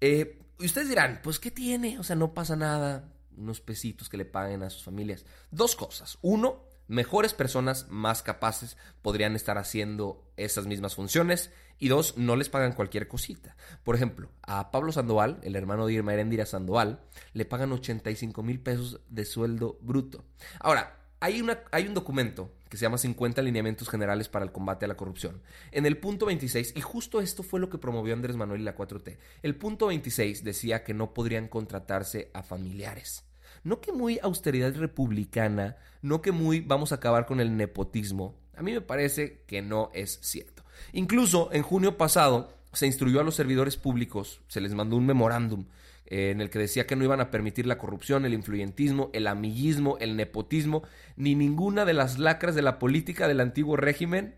Eh, 0.00 0.38
y 0.58 0.66
ustedes 0.66 0.88
dirán, 0.88 1.20
pues 1.22 1.38
¿qué 1.38 1.50
tiene? 1.50 1.98
O 1.98 2.02
sea, 2.02 2.16
no 2.16 2.34
pasa 2.34 2.56
nada, 2.56 3.12
unos 3.36 3.60
pesitos 3.60 4.08
que 4.08 4.16
le 4.16 4.24
paguen 4.24 4.62
a 4.62 4.70
sus 4.70 4.82
familias. 4.82 5.24
Dos 5.50 5.76
cosas. 5.76 6.18
Uno, 6.22 6.64
mejores 6.88 7.34
personas 7.34 7.86
más 7.88 8.22
capaces 8.22 8.76
podrían 9.02 9.36
estar 9.36 9.58
haciendo 9.58 10.30
esas 10.36 10.66
mismas 10.66 10.94
funciones. 10.94 11.50
Y 11.78 11.88
dos, 11.88 12.16
no 12.16 12.34
les 12.34 12.48
pagan 12.48 12.72
cualquier 12.72 13.06
cosita. 13.06 13.56
Por 13.84 13.94
ejemplo, 13.94 14.30
a 14.42 14.72
Pablo 14.72 14.90
Sandoval, 14.90 15.38
el 15.42 15.54
hermano 15.54 15.86
de 15.86 15.92
Irma 15.92 16.12
Erendira 16.12 16.44
Sandoval, 16.44 17.00
le 17.34 17.44
pagan 17.44 17.70
85 17.70 18.42
mil 18.42 18.58
pesos 18.58 19.00
de 19.08 19.24
sueldo 19.24 19.78
bruto. 19.80 20.24
Ahora, 20.58 20.98
hay, 21.20 21.44
hay 21.70 21.86
un 21.86 21.94
documento 21.94 22.52
que 22.68 22.76
se 22.76 22.82
llama 22.82 22.98
50 22.98 23.42
lineamientos 23.42 23.88
generales 23.88 24.28
para 24.28 24.44
el 24.44 24.52
combate 24.52 24.84
a 24.84 24.88
la 24.88 24.96
corrupción. 24.96 25.42
En 25.72 25.86
el 25.86 25.98
punto 25.98 26.26
26, 26.26 26.74
y 26.76 26.80
justo 26.80 27.20
esto 27.20 27.42
fue 27.42 27.60
lo 27.60 27.68
que 27.68 27.78
promovió 27.78 28.14
Andrés 28.14 28.36
Manuel 28.36 28.60
y 28.60 28.64
la 28.64 28.76
4T, 28.76 29.16
el 29.42 29.56
punto 29.56 29.86
26 29.86 30.44
decía 30.44 30.84
que 30.84 30.94
no 30.94 31.14
podrían 31.14 31.48
contratarse 31.48 32.30
a 32.34 32.42
familiares. 32.42 33.24
No 33.64 33.80
que 33.80 33.92
muy 33.92 34.18
austeridad 34.22 34.74
republicana, 34.76 35.76
no 36.02 36.22
que 36.22 36.32
muy 36.32 36.60
vamos 36.60 36.92
a 36.92 36.96
acabar 36.96 37.26
con 37.26 37.40
el 37.40 37.56
nepotismo. 37.56 38.36
A 38.56 38.62
mí 38.62 38.72
me 38.72 38.80
parece 38.80 39.42
que 39.46 39.62
no 39.62 39.90
es 39.94 40.18
cierto. 40.22 40.64
Incluso 40.92 41.50
en 41.52 41.62
junio 41.62 41.96
pasado 41.96 42.54
se 42.72 42.86
instruyó 42.86 43.20
a 43.20 43.24
los 43.24 43.34
servidores 43.34 43.76
públicos, 43.76 44.40
se 44.48 44.60
les 44.60 44.74
mandó 44.74 44.96
un 44.96 45.06
memorándum 45.06 45.66
eh, 46.10 46.30
en 46.30 46.40
el 46.40 46.48
que 46.48 46.58
decía 46.58 46.86
que 46.86 46.96
no 46.96 47.04
iban 47.04 47.20
a 47.20 47.30
permitir 47.30 47.66
la 47.66 47.76
corrupción, 47.76 48.24
el 48.24 48.32
influyentismo, 48.32 49.10
el 49.12 49.26
amiguismo, 49.26 49.98
el 50.00 50.16
nepotismo, 50.16 50.82
ni 51.16 51.34
ninguna 51.34 51.84
de 51.84 51.92
las 51.92 52.18
lacras 52.18 52.54
de 52.54 52.62
la 52.62 52.78
política 52.78 53.28
del 53.28 53.40
antiguo 53.40 53.76
régimen. 53.76 54.36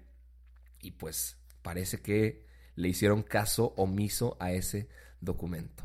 Y 0.81 0.93
pues 0.93 1.39
parece 1.63 2.01
que 2.01 2.45
le 2.75 2.89
hicieron 2.89 3.23
caso 3.23 3.73
omiso 3.77 4.37
a 4.41 4.53
ese 4.53 4.89
documento. 5.21 5.85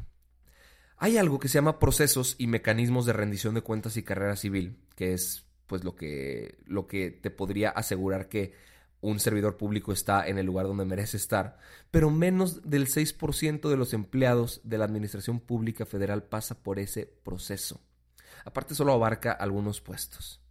Hay 0.98 1.18
algo 1.18 1.40
que 1.40 1.50
se 1.50 1.60
llama 1.60 1.78
procesos 1.78 2.36
y 2.40 2.48
mecanismos 2.48 3.06
de 3.06 3.14
rendición 3.14 3.54
de 3.54 3.62
cuentas 3.62 3.96
y 3.96 4.02
carrera 4.02 4.36
civil, 4.36 4.80
que 4.96 5.14
es 5.14 5.46
pues 5.68 5.84
lo 5.84 5.96
que, 5.96 6.58
lo 6.66 6.88
que 6.88 7.12
te 7.12 7.30
podría 7.30 7.70
asegurar 7.70 8.28
que 8.28 8.54
un 9.06 9.20
servidor 9.20 9.56
público 9.58 9.92
está 9.92 10.28
en 10.28 10.38
el 10.38 10.46
lugar 10.46 10.66
donde 10.66 10.86
merece 10.86 11.18
estar, 11.18 11.58
pero 11.92 12.10
menos 12.10 12.68
del 12.70 12.88
6% 12.88 13.70
de 13.70 13.78
los 13.78 13.94
empleados 13.94 14.62
de 14.64 14.78
la 14.78 14.86
Administración 14.86 15.40
Pública 15.40 15.86
Federal 15.86 16.24
pasa 16.24 16.56
por 16.56 16.80
ese 16.80 17.06
proceso. 17.06 17.80
Aparte 18.46 18.74
solo 18.74 18.94
abarca 18.94 19.32
algunos 19.32 19.80
puestos. 19.80 20.42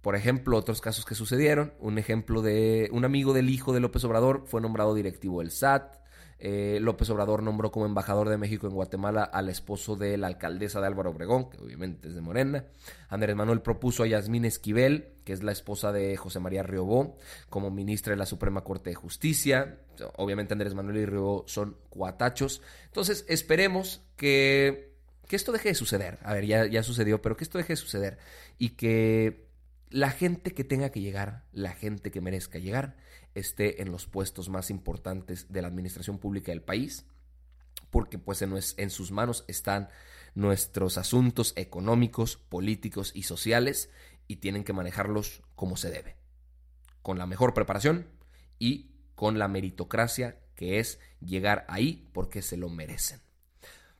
Por 0.00 0.16
ejemplo, 0.16 0.56
otros 0.56 0.80
casos 0.80 1.04
que 1.04 1.14
sucedieron, 1.14 1.74
un 1.78 1.98
ejemplo 1.98 2.42
de 2.42 2.88
un 2.92 3.04
amigo 3.04 3.34
del 3.34 3.50
hijo 3.50 3.72
de 3.72 3.80
López 3.80 4.02
Obrador 4.04 4.44
fue 4.46 4.60
nombrado 4.60 4.94
directivo 4.94 5.40
del 5.40 5.50
SAT, 5.50 5.96
eh, 6.42 6.78
López 6.80 7.10
Obrador 7.10 7.42
nombró 7.42 7.70
como 7.70 7.84
embajador 7.84 8.30
de 8.30 8.38
México 8.38 8.66
en 8.66 8.72
Guatemala 8.72 9.24
al 9.24 9.50
esposo 9.50 9.94
de 9.94 10.16
la 10.16 10.26
alcaldesa 10.26 10.80
de 10.80 10.86
Álvaro 10.86 11.10
Obregón, 11.10 11.50
que 11.50 11.58
obviamente 11.58 12.08
es 12.08 12.14
de 12.14 12.22
Morena. 12.22 12.64
Andrés 13.10 13.36
Manuel 13.36 13.60
propuso 13.60 14.04
a 14.04 14.06
Yasmín 14.06 14.46
Esquivel, 14.46 15.12
que 15.24 15.34
es 15.34 15.42
la 15.42 15.52
esposa 15.52 15.92
de 15.92 16.16
José 16.16 16.40
María 16.40 16.62
Riobó, 16.62 17.18
como 17.50 17.70
ministra 17.70 18.12
de 18.12 18.16
la 18.16 18.24
Suprema 18.24 18.64
Corte 18.64 18.88
de 18.88 18.96
Justicia. 18.96 19.80
Obviamente 20.16 20.54
Andrés 20.54 20.74
Manuel 20.74 20.96
y 20.96 21.04
Riobó 21.04 21.44
son 21.46 21.76
cuatachos. 21.90 22.62
Entonces 22.86 23.26
esperemos 23.28 24.00
que, 24.16 24.94
que 25.28 25.36
esto 25.36 25.52
deje 25.52 25.68
de 25.68 25.74
suceder. 25.74 26.18
A 26.22 26.32
ver, 26.32 26.46
ya, 26.46 26.64
ya 26.64 26.82
sucedió, 26.82 27.20
pero 27.20 27.36
que 27.36 27.44
esto 27.44 27.58
deje 27.58 27.74
de 27.74 27.76
suceder. 27.76 28.16
Y 28.56 28.70
que 28.70 29.46
la 29.90 30.10
gente 30.10 30.52
que 30.52 30.64
tenga 30.64 30.88
que 30.88 31.02
llegar, 31.02 31.44
la 31.52 31.72
gente 31.72 32.10
que 32.10 32.22
merezca 32.22 32.58
llegar, 32.58 32.96
esté 33.34 33.82
en 33.82 33.90
los 33.92 34.06
puestos 34.06 34.48
más 34.48 34.70
importantes 34.70 35.52
de 35.52 35.62
la 35.62 35.68
administración 35.68 36.18
pública 36.18 36.52
del 36.52 36.62
país, 36.62 37.06
porque 37.90 38.18
pues 38.18 38.42
en, 38.42 38.54
en 38.76 38.90
sus 38.90 39.10
manos 39.10 39.44
están 39.48 39.88
nuestros 40.34 40.98
asuntos 40.98 41.52
económicos, 41.56 42.36
políticos 42.36 43.12
y 43.14 43.24
sociales 43.24 43.90
y 44.26 44.36
tienen 44.36 44.64
que 44.64 44.72
manejarlos 44.72 45.42
como 45.54 45.76
se 45.76 45.90
debe, 45.90 46.16
con 47.02 47.18
la 47.18 47.26
mejor 47.26 47.54
preparación 47.54 48.06
y 48.58 48.90
con 49.14 49.38
la 49.38 49.48
meritocracia 49.48 50.38
que 50.54 50.78
es 50.78 51.00
llegar 51.20 51.64
ahí 51.68 52.08
porque 52.12 52.42
se 52.42 52.56
lo 52.56 52.68
merecen. 52.68 53.20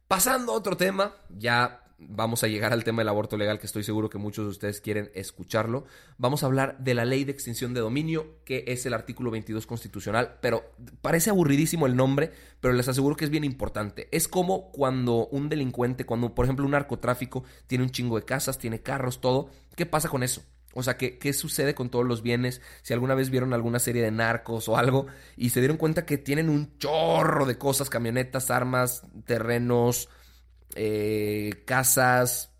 Pasando 0.06 0.52
a 0.52 0.56
otro 0.56 0.76
tema, 0.76 1.14
ya 1.30 1.89
vamos 2.08 2.42
a 2.42 2.48
llegar 2.48 2.72
al 2.72 2.84
tema 2.84 3.02
del 3.02 3.08
aborto 3.08 3.36
legal, 3.36 3.58
que 3.58 3.66
estoy 3.66 3.82
seguro 3.82 4.10
que 4.10 4.18
muchos 4.18 4.44
de 4.44 4.50
ustedes 4.50 4.80
quieren 4.80 5.10
escucharlo. 5.14 5.84
Vamos 6.18 6.42
a 6.42 6.46
hablar 6.46 6.78
de 6.78 6.94
la 6.94 7.04
ley 7.04 7.24
de 7.24 7.32
extinción 7.32 7.74
de 7.74 7.80
dominio, 7.80 8.38
que 8.44 8.64
es 8.68 8.86
el 8.86 8.94
artículo 8.94 9.30
22 9.30 9.66
constitucional, 9.66 10.38
pero 10.40 10.72
parece 11.02 11.30
aburridísimo 11.30 11.86
el 11.86 11.96
nombre, 11.96 12.32
pero 12.60 12.74
les 12.74 12.88
aseguro 12.88 13.16
que 13.16 13.24
es 13.24 13.30
bien 13.30 13.44
importante. 13.44 14.08
Es 14.12 14.28
como 14.28 14.70
cuando 14.72 15.26
un 15.28 15.48
delincuente, 15.48 16.06
cuando 16.06 16.34
por 16.34 16.46
ejemplo 16.46 16.64
un 16.64 16.72
narcotráfico 16.72 17.44
tiene 17.66 17.84
un 17.84 17.90
chingo 17.90 18.16
de 18.16 18.24
casas, 18.24 18.58
tiene 18.58 18.80
carros, 18.80 19.20
todo, 19.20 19.50
¿qué 19.76 19.86
pasa 19.86 20.08
con 20.08 20.22
eso? 20.22 20.42
O 20.72 20.84
sea, 20.84 20.96
¿qué, 20.96 21.18
¿qué, 21.18 21.32
sucede 21.32 21.74
con 21.74 21.90
todos 21.90 22.06
los 22.06 22.22
bienes? 22.22 22.62
Si 22.82 22.92
alguna 22.92 23.16
vez 23.16 23.30
vieron 23.30 23.52
alguna 23.52 23.80
serie 23.80 24.02
de 24.02 24.12
narcos 24.12 24.68
o 24.68 24.76
algo 24.76 25.06
y 25.36 25.50
se 25.50 25.58
dieron 25.60 25.76
cuenta 25.76 26.06
que 26.06 26.16
tienen 26.16 26.48
un 26.48 26.78
chorro 26.78 27.44
de 27.44 27.58
cosas, 27.58 27.90
camionetas, 27.90 28.52
armas, 28.52 29.02
terrenos, 29.24 30.08
eh, 30.74 31.62
casas, 31.66 32.50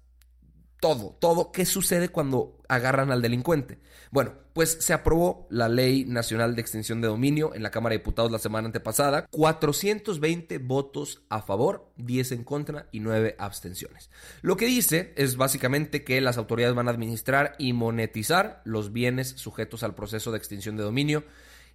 todo, 0.81 1.17
todo. 1.21 1.52
¿Qué 1.52 1.67
sucede 1.67 2.09
cuando 2.09 2.59
agarran 2.69 3.12
al 3.12 3.23
delincuente? 3.23 3.79
Bueno, 4.11 4.33
pues 4.55 4.79
se 4.81 4.93
aprobó 4.93 5.47
la 5.50 5.69
Ley 5.69 6.05
Nacional 6.05 6.57
de 6.57 6.62
Extinción 6.62 7.00
de 7.00 7.09
Dominio 7.09 7.55
en 7.55 7.62
la 7.62 7.71
Cámara 7.71 7.93
de 7.93 7.99
Diputados 7.99 8.33
la 8.33 8.38
semana 8.38 8.67
antepasada. 8.67 9.26
420 9.31 10.59
votos 10.59 11.23
a 11.29 11.43
favor, 11.43 11.93
10 11.97 12.33
en 12.33 12.45
contra 12.45 12.88
y 12.90 13.00
9 13.00 13.37
abstenciones. 13.38 14.11
Lo 14.43 14.57
que 14.57 14.67
dice 14.67 15.12
es 15.17 15.37
básicamente 15.37 16.02
que 16.02 16.21
las 16.21 16.38
autoridades 16.38 16.75
van 16.75 16.88
a 16.88 16.93
administrar 16.93 17.55
y 17.59 17.73
monetizar 17.73 18.62
los 18.64 18.93
bienes 18.93 19.29
sujetos 19.29 19.83
al 19.83 19.95
proceso 19.95 20.33
de 20.33 20.38
extinción 20.38 20.76
de 20.76 20.83
dominio, 20.83 21.25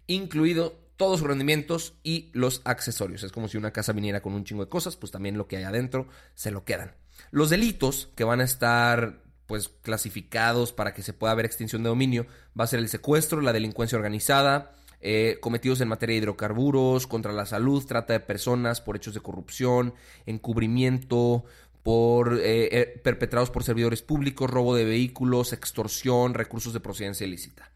incluido 0.08 0.85
todos 0.98 1.20
sus 1.20 1.28
rendimientos 1.28 1.96
y 2.04 2.30
los 2.34 2.62
accesorios. 2.66 3.24
Es 3.24 3.32
como 3.32 3.48
si 3.48 3.58
una 3.58 3.72
casa 3.72 3.94
viniera 3.94 4.22
con 4.22 4.34
un 4.34 4.44
chingo 4.44 4.64
de 4.64 4.70
cosas, 4.70 4.96
pues 4.96 5.12
también 5.12 5.38
lo 5.38 5.48
que 5.48 5.58
hay 5.58 5.64
adentro 5.64 6.08
se 6.34 6.52
lo 6.52 6.64
quedan. 6.64 6.94
Los 7.32 7.50
delitos 7.50 8.10
que 8.16 8.24
van 8.24 8.42
a 8.42 8.46
estar 8.46 9.24
pues 9.46 9.70
clasificados 9.82 10.74
para 10.74 10.94
que 10.94 11.04
se 11.04 11.14
pueda 11.14 11.36
ver 11.36 11.46
extinción 11.46 11.84
de 11.84 11.90
dominio 11.90 12.26
va 12.60 12.64
a 12.64 12.68
ser 12.68 12.80
el 12.80 12.90
secuestro, 12.90 13.42
la 13.42 13.54
delincuencia 13.54 13.98
organizada, 13.98 14.72
eh, 15.02 15.38
cometidos 15.40 15.82
en 15.82 15.88
materia 15.88 16.16
de 16.16 16.22
hidrocarburos, 16.22 17.06
contra 17.06 17.32
la 17.32 17.46
salud, 17.46 17.86
trata 17.86 18.14
de 18.14 18.20
personas 18.22 18.82
por 18.82 18.96
hechos 18.96 19.14
de 19.14 19.20
corrupción, 19.20 19.94
encubrimiento, 20.26 21.46
por 21.84 22.40
eh, 22.40 22.70
eh, 22.72 23.02
perpetrados 23.04 23.52
por 23.52 23.64
servidores 23.64 24.02
públicos, 24.02 24.50
robo 24.50 24.74
de 24.74 24.86
vehículos, 24.86 25.54
extorsión, 25.54 26.34
recursos 26.34 26.74
de 26.74 26.80
procedencia 26.80 27.28
ilícita. 27.28 27.72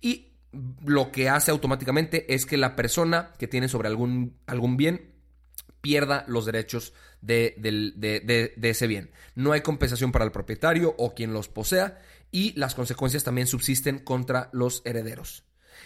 Y 0.00 0.31
lo 0.84 1.10
que 1.12 1.28
hace 1.28 1.50
automáticamente 1.50 2.34
es 2.34 2.46
que 2.46 2.56
la 2.56 2.76
persona 2.76 3.32
que 3.38 3.48
tiene 3.48 3.68
sobre 3.68 3.88
algún, 3.88 4.36
algún 4.46 4.76
bien 4.76 5.12
pierda 5.80 6.24
los 6.28 6.46
derechos 6.46 6.92
de, 7.20 7.54
de, 7.58 8.70
ese 8.70 8.86
bien. 8.86 9.10
No 9.34 9.52
hay 9.52 9.62
compensación 9.62 10.12
para 10.12 10.24
el 10.24 10.32
propietario 10.32 10.94
o 10.98 11.14
quien 11.14 11.32
los 11.32 11.48
posea 11.48 11.98
y 12.30 12.58
las 12.58 12.74
consecuencias 12.74 13.24
también 13.24 13.46
subsisten 13.46 13.98
contra 13.98 14.48
los 14.52 14.82
herederos. 14.84 15.44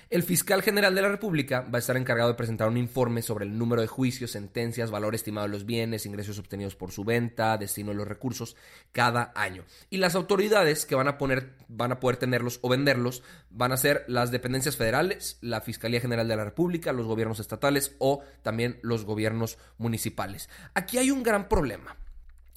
El 0.08 0.22
fiscal 0.22 0.62
general 0.62 0.94
de 0.94 1.02
la 1.02 1.08
República 1.08 1.62
va 1.62 1.78
a 1.78 1.80
estar 1.80 1.96
encargado 1.96 2.28
de 2.28 2.36
presentar 2.36 2.68
un 2.68 2.76
informe 2.76 3.22
sobre 3.22 3.44
el 3.44 3.58
número 3.58 3.80
de 3.82 3.88
juicios, 3.88 4.30
sentencias, 4.30 4.90
valor 4.90 5.14
estimado 5.14 5.46
de 5.46 5.52
los 5.52 5.66
bienes, 5.66 6.06
ingresos 6.06 6.38
obtenidos 6.38 6.76
por 6.76 6.92
su 6.92 7.04
venta, 7.04 7.58
destino 7.58 7.90
de 7.90 7.96
los 7.96 8.08
recursos 8.08 8.56
cada 8.92 9.32
año. 9.34 9.64
Y 9.90 9.96
las 9.96 10.14
autoridades 10.14 10.86
que 10.86 10.94
van 10.94 11.08
a 11.08 11.18
poner, 11.18 11.54
van 11.68 11.92
a 11.92 12.00
poder 12.00 12.16
tenerlos 12.16 12.58
o 12.62 12.68
venderlos 12.68 13.22
van 13.50 13.72
a 13.72 13.76
ser 13.76 14.04
las 14.06 14.30
dependencias 14.30 14.76
federales, 14.76 15.38
la 15.40 15.60
Fiscalía 15.60 16.00
General 16.00 16.28
de 16.28 16.36
la 16.36 16.44
República, 16.44 16.92
los 16.92 17.06
gobiernos 17.06 17.40
estatales 17.40 17.96
o 17.98 18.22
también 18.42 18.78
los 18.82 19.04
gobiernos 19.04 19.58
municipales. 19.78 20.48
Aquí 20.74 20.98
hay 20.98 21.10
un 21.10 21.22
gran 21.22 21.48
problema. 21.48 21.96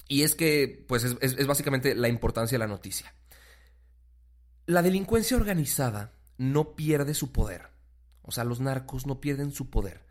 Y 0.08 0.22
es 0.22 0.34
que, 0.34 0.84
pues, 0.88 1.04
es 1.04 1.46
básicamente 1.46 1.94
la 1.94 2.08
importancia 2.08 2.56
de 2.56 2.60
la 2.60 2.66
noticia. 2.66 3.14
La 4.66 4.82
delincuencia 4.82 5.36
organizada 5.36 6.12
no 6.40 6.74
pierde 6.74 7.12
su 7.12 7.32
poder. 7.32 7.68
O 8.22 8.32
sea, 8.32 8.44
los 8.44 8.60
narcos 8.60 9.06
no 9.06 9.20
pierden 9.20 9.52
su 9.52 9.68
poder. 9.68 10.06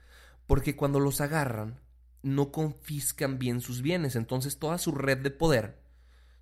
Porque 0.45 0.75
cuando 0.75 1.00
los 1.00 1.21
agarran, 1.21 1.79
no 2.21 2.51
confiscan 2.51 3.39
bien 3.39 3.62
sus 3.62 3.81
bienes. 3.81 4.15
Entonces 4.15 4.59
toda 4.59 4.77
su 4.77 4.91
red 4.91 5.17
de 5.17 5.31
poder 5.31 5.79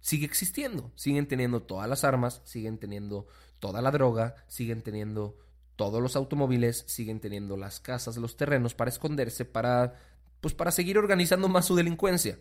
sigue 0.01 0.25
existiendo. 0.25 0.91
Siguen 0.96 1.29
teniendo 1.29 1.63
todas 1.63 1.88
las 1.88 2.03
armas, 2.03 2.41
siguen 2.44 2.79
teniendo 2.79 3.27
toda 3.60 3.82
la 3.82 3.91
droga, 3.91 4.36
siguen 4.50 4.82
teniendo 4.82 5.38
todos 5.77 6.01
los 6.01 6.17
automóviles, 6.17 6.84
siguen 6.88 7.22
teniendo 7.22 7.56
las 7.56 7.79
casas, 7.79 8.17
los 8.17 8.36
terrenos 8.36 8.74
para 8.74 8.89
esconderse, 8.89 9.46
para, 9.46 9.94
pues 10.41 10.53
para 10.53 10.72
seguir 10.72 10.98
organizando 10.98 11.48
más 11.48 11.65
su 11.65 11.77
delincuencia. 11.77 12.38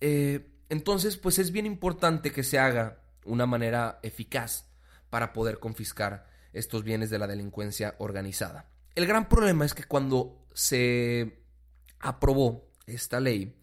Eh, 0.00 0.48
entonces, 0.68 1.16
pues 1.16 1.40
es 1.40 1.50
bien 1.50 1.66
importante 1.66 2.30
que 2.30 2.44
se 2.44 2.60
haga 2.60 3.00
una 3.24 3.46
manera 3.46 3.98
eficaz 4.04 4.66
para 5.10 5.32
poder 5.32 5.58
confiscar 5.58 6.29
estos 6.52 6.84
bienes 6.84 7.10
de 7.10 7.18
la 7.18 7.26
delincuencia 7.26 7.94
organizada. 7.98 8.66
El 8.94 9.06
gran 9.06 9.28
problema 9.28 9.64
es 9.64 9.74
que 9.74 9.84
cuando 9.84 10.46
se 10.52 11.40
aprobó 12.00 12.68
esta 12.86 13.20
ley, 13.20 13.56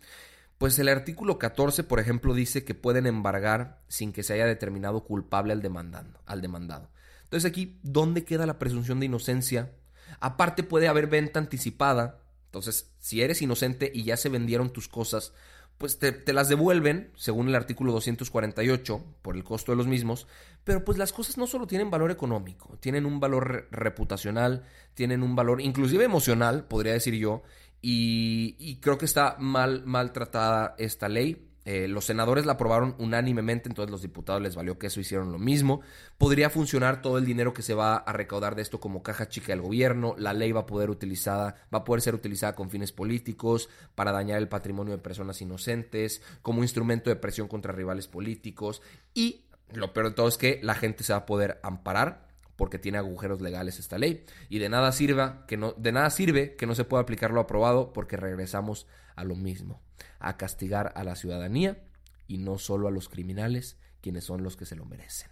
pues 0.57 0.79
el 0.79 0.89
artículo 0.89 1.37
14, 1.37 1.83
por 1.83 1.99
ejemplo, 1.99 2.33
dice 2.33 2.63
que 2.63 2.73
pueden 2.73 3.05
embargar 3.05 3.83
sin 3.87 4.11
que 4.11 4.23
se 4.23 4.33
haya 4.33 4.45
determinado 4.45 5.03
culpable 5.03 5.53
al, 5.53 5.61
demandando, 5.61 6.19
al 6.25 6.41
demandado. 6.41 6.89
Entonces 7.23 7.49
aquí, 7.49 7.79
¿dónde 7.83 8.23
queda 8.23 8.45
la 8.45 8.57
presunción 8.57 8.99
de 8.99 9.07
inocencia? 9.07 9.73
Aparte 10.19 10.63
puede 10.63 10.87
haber 10.87 11.07
venta 11.07 11.39
anticipada. 11.39 12.21
Entonces, 12.45 12.93
si 12.99 13.21
eres 13.21 13.41
inocente 13.41 13.91
y 13.93 14.03
ya 14.03 14.17
se 14.17 14.29
vendieron 14.29 14.71
tus 14.71 14.87
cosas, 14.87 15.33
pues 15.77 15.99
te, 15.99 16.33
las 16.33 16.49
devuelven, 16.49 17.11
según 17.15 17.49
el 17.49 17.55
artículo 17.55 17.91
248, 17.91 19.03
por 19.21 19.35
el 19.35 19.43
costo 19.43 19.71
de 19.71 19.75
los 19.75 19.87
mismos, 19.87 20.27
pero 20.63 20.83
pues 20.83 20.97
las 20.97 21.13
cosas 21.13 21.37
no 21.37 21.45
solo 21.45 21.67
tienen 21.67 21.91
valor 21.91 22.09
económico, 22.09 22.77
tienen 22.79 23.05
un 23.05 23.19
valor 23.19 23.67
reputacional, 23.71 24.63
tienen 24.95 25.21
un 25.21 25.35
valor 25.35 25.61
inclusive 25.61 26.03
emocional, 26.03 26.65
podría 26.65 26.93
decir 26.93 27.13
yo, 27.13 27.43
y, 27.79 28.79
creo 28.81 28.97
que 28.97 29.05
está 29.05 29.37
mal, 29.39 29.85
mal 29.85 30.11
tratada 30.11 30.75
esta 30.77 31.07
ley. 31.07 31.46
Eh, 31.69 31.89
los 31.89 32.05
senadores 32.05 32.45
la 32.45 32.53
aprobaron 32.53 32.95
unánimemente, 32.97 33.67
entonces 33.67 33.91
los 33.91 34.01
diputados 34.01 34.41
les 34.41 34.55
valió 34.55 34.79
que 34.79 34.87
eso 34.87 35.01
hicieron 35.01 35.33
lo 35.33 35.37
mismo. 35.37 35.81
Podría 36.17 36.49
funcionar 36.49 37.01
todo 37.01 37.17
el 37.17 37.25
dinero 37.25 37.53
que 37.53 37.61
se 37.61 37.73
va 37.73 37.97
a 37.97 38.13
recaudar 38.13 38.55
de 38.55 38.61
esto 38.61 38.79
como 38.79 39.03
caja 39.03 39.27
chica 39.27 39.47
del 39.51 39.59
gobierno. 39.59 40.15
La 40.17 40.31
ley 40.31 40.53
va 40.53 40.61
a 40.61 40.65
poder 40.65 40.89
utilizada, 40.89 41.55
va 41.73 41.79
a 41.79 41.83
poder 41.83 42.01
ser 42.01 42.15
utilizada 42.15 42.55
con 42.55 42.69
fines 42.69 42.93
políticos, 42.93 43.67
para 43.95 44.13
dañar 44.13 44.37
el 44.37 44.47
patrimonio 44.47 44.95
de 44.95 45.03
personas 45.03 45.41
inocentes, 45.41 46.21
como 46.41 46.63
instrumento 46.63 47.09
de 47.09 47.17
presión 47.17 47.49
contra 47.49 47.73
rivales 47.73 48.07
políticos. 48.07 48.81
Y 49.13 49.43
lo 49.73 49.91
peor 49.91 50.07
de 50.07 50.15
todo 50.15 50.29
es 50.29 50.37
que 50.37 50.61
la 50.63 50.73
gente 50.73 51.03
se 51.03 51.11
va 51.11 51.19
a 51.19 51.25
poder 51.25 51.59
amparar 51.63 52.26
porque 52.57 52.79
tiene 52.79 52.97
agujeros 52.97 53.39
legales 53.39 53.79
esta 53.79 53.97
ley. 53.97 54.25
Y 54.49 54.59
de 54.59 54.67
nada 54.67 54.91
sirva 54.91 55.45
que 55.47 55.55
no, 55.55 55.73
de 55.77 55.93
nada 55.93 56.09
sirve 56.09 56.55
que 56.55 56.65
no 56.65 56.75
se 56.75 56.83
pueda 56.83 57.03
aplicar 57.03 57.31
lo 57.31 57.39
aprobado 57.39 57.93
porque 57.93 58.17
regresamos 58.17 58.87
a 59.15 59.23
lo 59.23 59.35
mismo 59.35 59.81
a 60.19 60.35
castigar 60.35 60.91
a 60.95 61.03
la 61.03 61.15
ciudadanía 61.15 61.83
y 62.27 62.39
no 62.39 62.57
solo 62.57 62.87
a 62.87 62.91
los 62.91 63.07
criminales, 63.07 63.77
quienes 64.01 64.25
son 64.25 64.43
los 64.43 64.57
que 64.57 64.65
se 64.65 64.75
lo 64.75 64.85
merecen. 64.85 65.29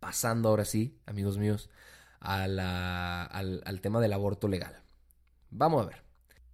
Pasando 0.00 0.48
ahora 0.48 0.64
sí, 0.64 0.98
amigos 1.06 1.38
míos, 1.38 1.70
al, 2.20 2.58
al 2.58 3.80
tema 3.80 4.00
del 4.00 4.12
aborto 4.12 4.48
legal. 4.48 4.82
Vamos 5.50 5.82
a 5.82 5.88
ver. 5.88 6.02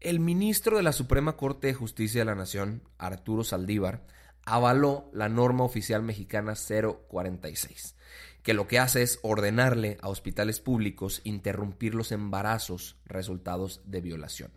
El 0.01 0.21
ministro 0.21 0.77
de 0.77 0.83
la 0.83 0.93
Suprema 0.93 1.37
Corte 1.37 1.69
de 1.69 1.75
Justicia 1.75 2.21
de 2.21 2.27
la 2.27 2.35
Nación, 2.35 2.83
Arturo 2.99 3.45
Saldívar, 3.45 4.07
avaló 4.47 5.11
la 5.13 5.29
norma 5.29 5.65
oficial 5.65 6.03
mexicana 6.03 6.55
046, 6.55 7.97
que 8.47 8.55
lo 8.55 8.69
que 8.69 8.79
hace 8.79 9.03
es 9.03 9.19
ordenarle 9.23 9.99
a 10.03 10.09
hospitales 10.09 10.61
públicos 10.61 11.21
interrumpir 11.25 11.97
los 11.97 12.13
embarazos 12.13 12.97
resultados 13.05 13.81
de 13.87 14.01
violación. 14.01 14.53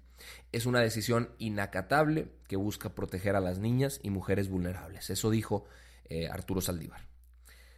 Es 0.51 0.67
una 0.67 0.79
decisión 0.79 1.31
inacatable 1.39 2.27
que 2.47 2.55
busca 2.55 2.93
proteger 2.93 3.35
a 3.35 3.39
las 3.39 3.57
niñas 3.57 3.99
y 4.03 4.11
mujeres 4.11 4.47
vulnerables. 4.47 5.09
Eso 5.09 5.31
dijo 5.31 5.65
eh, 6.07 6.27
Arturo 6.27 6.61
Saldívar. 6.61 7.07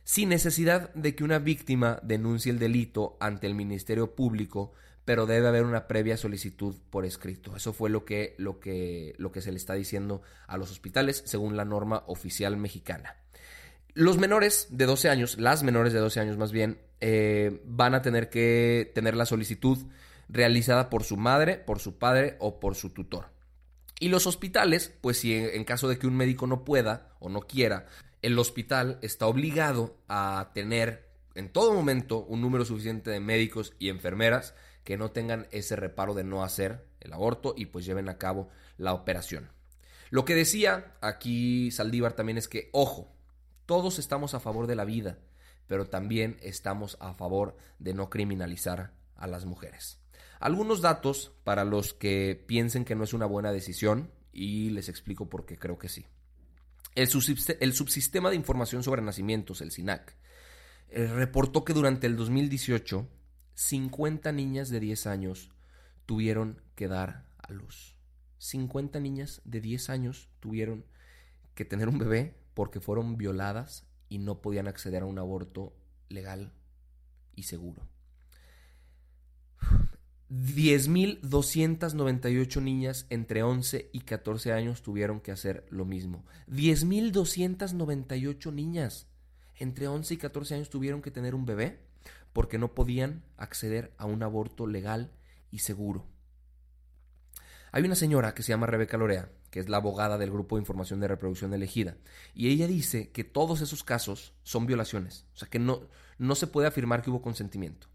Sin 0.04 0.28
necesidad 0.28 0.94
de 0.96 1.16
que 1.16 1.24
una 1.24 1.40
víctima 1.40 2.02
denuncie 2.04 2.52
el 2.52 2.60
delito 2.60 3.16
ante 3.22 3.48
el 3.48 3.56
Ministerio 3.56 4.14
Público, 4.14 4.74
pero 5.06 5.26
debe 5.26 5.48
haber 5.48 5.64
una 5.64 5.88
previa 5.88 6.18
solicitud 6.18 6.76
por 6.90 7.06
escrito. 7.06 7.56
Eso 7.56 7.72
fue 7.72 7.90
lo 7.90 8.04
que, 8.04 8.36
lo 8.38 8.60
que, 8.60 9.16
lo 9.18 9.32
que 9.32 9.40
se 9.40 9.54
le 9.54 9.58
está 9.58 9.76
diciendo 9.76 10.24
a 10.48 10.58
los 10.58 10.72
hospitales 10.72 11.24
según 11.26 11.56
la 11.56 11.64
norma 11.64 12.04
oficial 12.08 12.58
mexicana. 12.58 13.16
Los 13.94 14.18
menores 14.18 14.68
de 14.70 14.86
12 14.86 15.10
años, 15.10 15.38
las 15.38 15.64
menores 15.64 15.92
de 15.92 16.00
12 16.00 16.20
años 16.20 16.38
más 16.38 16.52
bien, 16.52 16.80
eh, 17.02 17.62
van 17.66 17.94
a 17.94 18.02
tener 18.02 18.30
que 18.30 18.92
tener 18.96 19.16
la 19.16 19.26
solicitud 19.26 19.78
realizada 20.30 20.90
por 20.90 21.04
su 21.04 21.18
madre, 21.18 21.58
por 21.58 21.80
su 21.80 21.98
padre 21.98 22.38
o 22.40 22.60
por 22.60 22.76
su 22.76 22.92
tutor. 22.92 23.32
Y 24.00 24.10
los 24.10 24.28
hospitales, 24.28 24.94
pues 25.02 25.18
si 25.20 25.36
en, 25.36 25.64
caso 25.64 25.88
de 25.88 26.00
que 26.00 26.08
un 26.08 26.16
médico 26.16 26.48
no 26.48 26.64
pueda 26.64 27.10
o 27.20 27.30
no 27.30 27.42
quiera, 27.42 27.86
el 28.22 28.40
hospital 28.40 28.98
está 29.02 29.28
obligado 29.28 29.98
a 30.08 30.52
tener 30.54 31.10
en 31.36 31.50
todo 31.50 31.74
momento 31.74 32.20
un 32.20 32.42
número 32.42 32.66
suficiente 32.66 33.12
de 33.12 33.20
médicos 33.20 33.74
y 33.78 33.90
enfermeras 33.90 34.56
que 34.84 34.98
no 34.98 35.12
tengan 35.12 35.48
ese 35.52 35.76
reparo 35.76 36.14
de 36.14 36.24
no 36.24 36.44
hacer 36.44 36.86
el 37.00 37.14
aborto 37.14 37.54
y 37.56 37.68
pues 37.68 37.86
lleven 37.86 38.10
a 38.10 38.18
cabo 38.18 38.50
la 38.78 38.94
operación. 38.94 39.52
Lo 40.10 40.26
que 40.26 40.36
decía 40.36 40.96
aquí 41.02 41.72
Saldívar 41.72 42.14
también 42.14 42.38
es 42.38 42.48
que, 42.48 42.70
ojo, 42.74 43.14
todos 43.72 44.00
estamos 44.00 44.34
a 44.34 44.42
favor 44.42 44.68
de 44.68 44.76
la 44.76 44.84
vida, 44.84 45.18
pero 45.66 45.88
también 45.88 46.36
estamos 46.42 46.98
a 47.00 47.14
favor 47.14 47.56
de 47.80 47.94
no 47.94 48.10
criminalizar 48.10 48.92
a 49.16 49.28
las 49.28 49.46
mujeres. 49.46 49.98
Algunos 50.42 50.82
datos 50.82 51.32
para 51.46 51.64
los 51.64 51.94
que 51.94 52.44
piensen 52.48 52.84
que 52.84 52.96
no 52.96 53.06
es 53.06 53.14
una 53.14 53.28
buena 53.28 53.54
decisión 53.54 54.12
y 54.34 54.72
les 54.72 54.90
explico 54.90 55.30
por 55.30 55.46
qué 55.46 55.58
creo 55.58 55.80
que 55.80 55.88
sí. 55.88 56.06
El, 56.96 57.08
subsistema 57.08 58.30
de 58.30 58.36
información 58.36 58.84
sobre 58.84 59.02
nacimientos, 59.02 59.62
el 59.62 59.72
SINAC, 59.72 60.18
eh, 60.90 61.08
reportó 61.08 61.64
que 61.64 61.72
durante 61.72 62.08
el 62.08 62.18
2018 62.18 63.08
50 63.54 64.34
niñas 64.34 64.68
de 64.70 64.82
10 64.82 65.08
años 65.08 65.50
tuvieron 66.06 66.62
que 66.76 66.90
dar 66.90 67.26
a 67.38 67.54
luz. 67.54 67.96
50 68.40 69.00
niñas 69.00 69.42
de 69.46 69.62
10 69.62 69.90
años 69.92 70.28
tuvieron 70.42 70.84
que 71.56 71.64
tener 71.64 71.88
un 71.88 72.00
bebé 72.00 72.41
porque 72.54 72.80
fueron 72.80 73.18
violadas 73.18 73.88
y 74.10 74.20
no 74.20 74.42
podían 74.42 74.68
acceder 74.68 75.02
a 75.04 75.06
un 75.06 75.20
aborto 75.20 75.76
legal 76.10 76.52
y 77.36 77.44
seguro. 77.44 77.88
10.298 80.30 82.62
niñas 82.62 83.06
entre 83.10 83.44
11 83.44 83.90
y 83.92 84.00
14 84.02 84.54
años 84.54 84.82
tuvieron 84.82 85.20
que 85.20 85.32
hacer 85.32 85.66
lo 85.70 85.84
mismo. 85.84 86.26
10.298 86.48 88.54
niñas 88.54 89.08
entre 89.60 89.90
11 89.90 90.14
y 90.14 90.18
14 90.18 90.56
años 90.56 90.70
tuvieron 90.70 91.02
que 91.02 91.12
tener 91.12 91.36
un 91.36 91.46
bebé 91.46 91.82
porque 92.32 92.58
no 92.58 92.74
podían 92.74 93.26
acceder 93.36 93.94
a 93.98 94.06
un 94.06 94.24
aborto 94.24 94.68
legal 94.68 95.12
y 95.52 95.60
seguro. 95.60 96.08
Hay 97.72 97.84
una 97.84 97.96
señora 97.96 98.34
que 98.34 98.44
se 98.44 98.50
llama 98.50 98.68
Rebeca 98.68 98.98
Lorea, 98.98 99.30
que 99.50 99.60
es 99.60 99.70
la 99.70 99.78
abogada 99.78 100.18
del 100.18 100.32
Grupo 100.32 100.56
de 100.56 100.62
Información 100.62 101.00
de 101.00 101.08
Reproducción 101.08 101.54
Elegida, 101.54 101.98
y 102.34 102.50
ella 102.50 102.68
dice 102.68 103.12
que 103.12 103.24
todos 103.24 103.62
esos 103.62 103.84
casos 103.84 104.34
son 104.44 104.66
violaciones, 104.66 105.26
o 105.34 105.38
sea 105.38 105.50
que 105.50 105.60
no, 105.60 105.82
no 106.18 106.36
se 106.36 106.48
puede 106.48 106.68
afirmar 106.68 107.02
que 107.02 107.10
hubo 107.10 107.22
consentimiento 107.22 107.88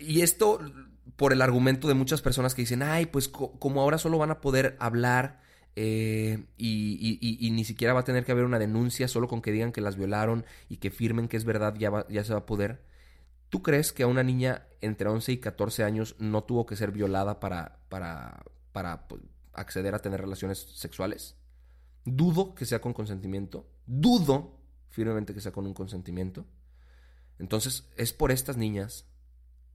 y 0.00 0.22
esto 0.22 0.60
por 1.16 1.32
el 1.32 1.42
argumento 1.42 1.88
de 1.88 1.94
muchas 1.94 2.20
personas 2.20 2.54
que 2.54 2.62
dicen, 2.62 2.82
ay, 2.82 3.06
pues 3.06 3.28
como 3.28 3.80
ahora 3.80 3.98
solo 3.98 4.18
van 4.18 4.30
a 4.30 4.40
poder 4.40 4.76
hablar 4.78 5.40
eh, 5.76 6.44
y, 6.56 7.50
ni 7.52 7.64
siquiera 7.64 7.94
va 7.94 8.00
a 8.00 8.04
tener 8.04 8.24
que 8.24 8.32
haber 8.32 8.44
una 8.44 8.58
denuncia, 8.58 9.08
solo 9.08 9.28
con 9.28 9.40
que 9.40 9.52
digan 9.52 9.72
que 9.72 9.80
las 9.80 9.96
violaron 9.96 10.44
y 10.68 10.76
que 10.76 10.90
firmen 10.90 11.28
que 11.28 11.36
es 11.36 11.44
verdad, 11.44 11.74
ya, 11.78 12.06
ya 12.08 12.24
se 12.24 12.32
va 12.32 12.40
a 12.40 12.46
poder. 12.46 12.82
¿Tú 13.48 13.62
crees 13.62 13.92
que 13.92 14.02
a 14.02 14.06
una 14.06 14.22
niña 14.22 14.66
entre 14.80 15.08
11 15.08 15.32
y 15.32 15.38
14 15.38 15.84
años 15.84 16.16
no 16.18 16.44
tuvo 16.44 16.66
que 16.66 16.76
ser 16.76 16.90
violada 16.90 17.40
para, 17.40 17.80
para, 17.88 18.44
para 18.72 19.08
pues, 19.08 19.22
acceder 19.52 19.94
a 19.94 20.00
tener 20.00 20.20
relaciones 20.20 20.58
sexuales? 20.58 21.36
Dudo 22.04 22.54
que 22.54 22.66
sea 22.66 22.80
con 22.80 22.92
consentimiento. 22.92 23.68
Dudo 23.86 24.60
firmemente 24.88 25.34
que 25.34 25.40
sea 25.40 25.52
con 25.52 25.66
un 25.66 25.74
consentimiento. 25.74 26.46
Entonces, 27.38 27.88
es 27.96 28.12
por 28.12 28.32
estas 28.32 28.56
niñas 28.56 29.06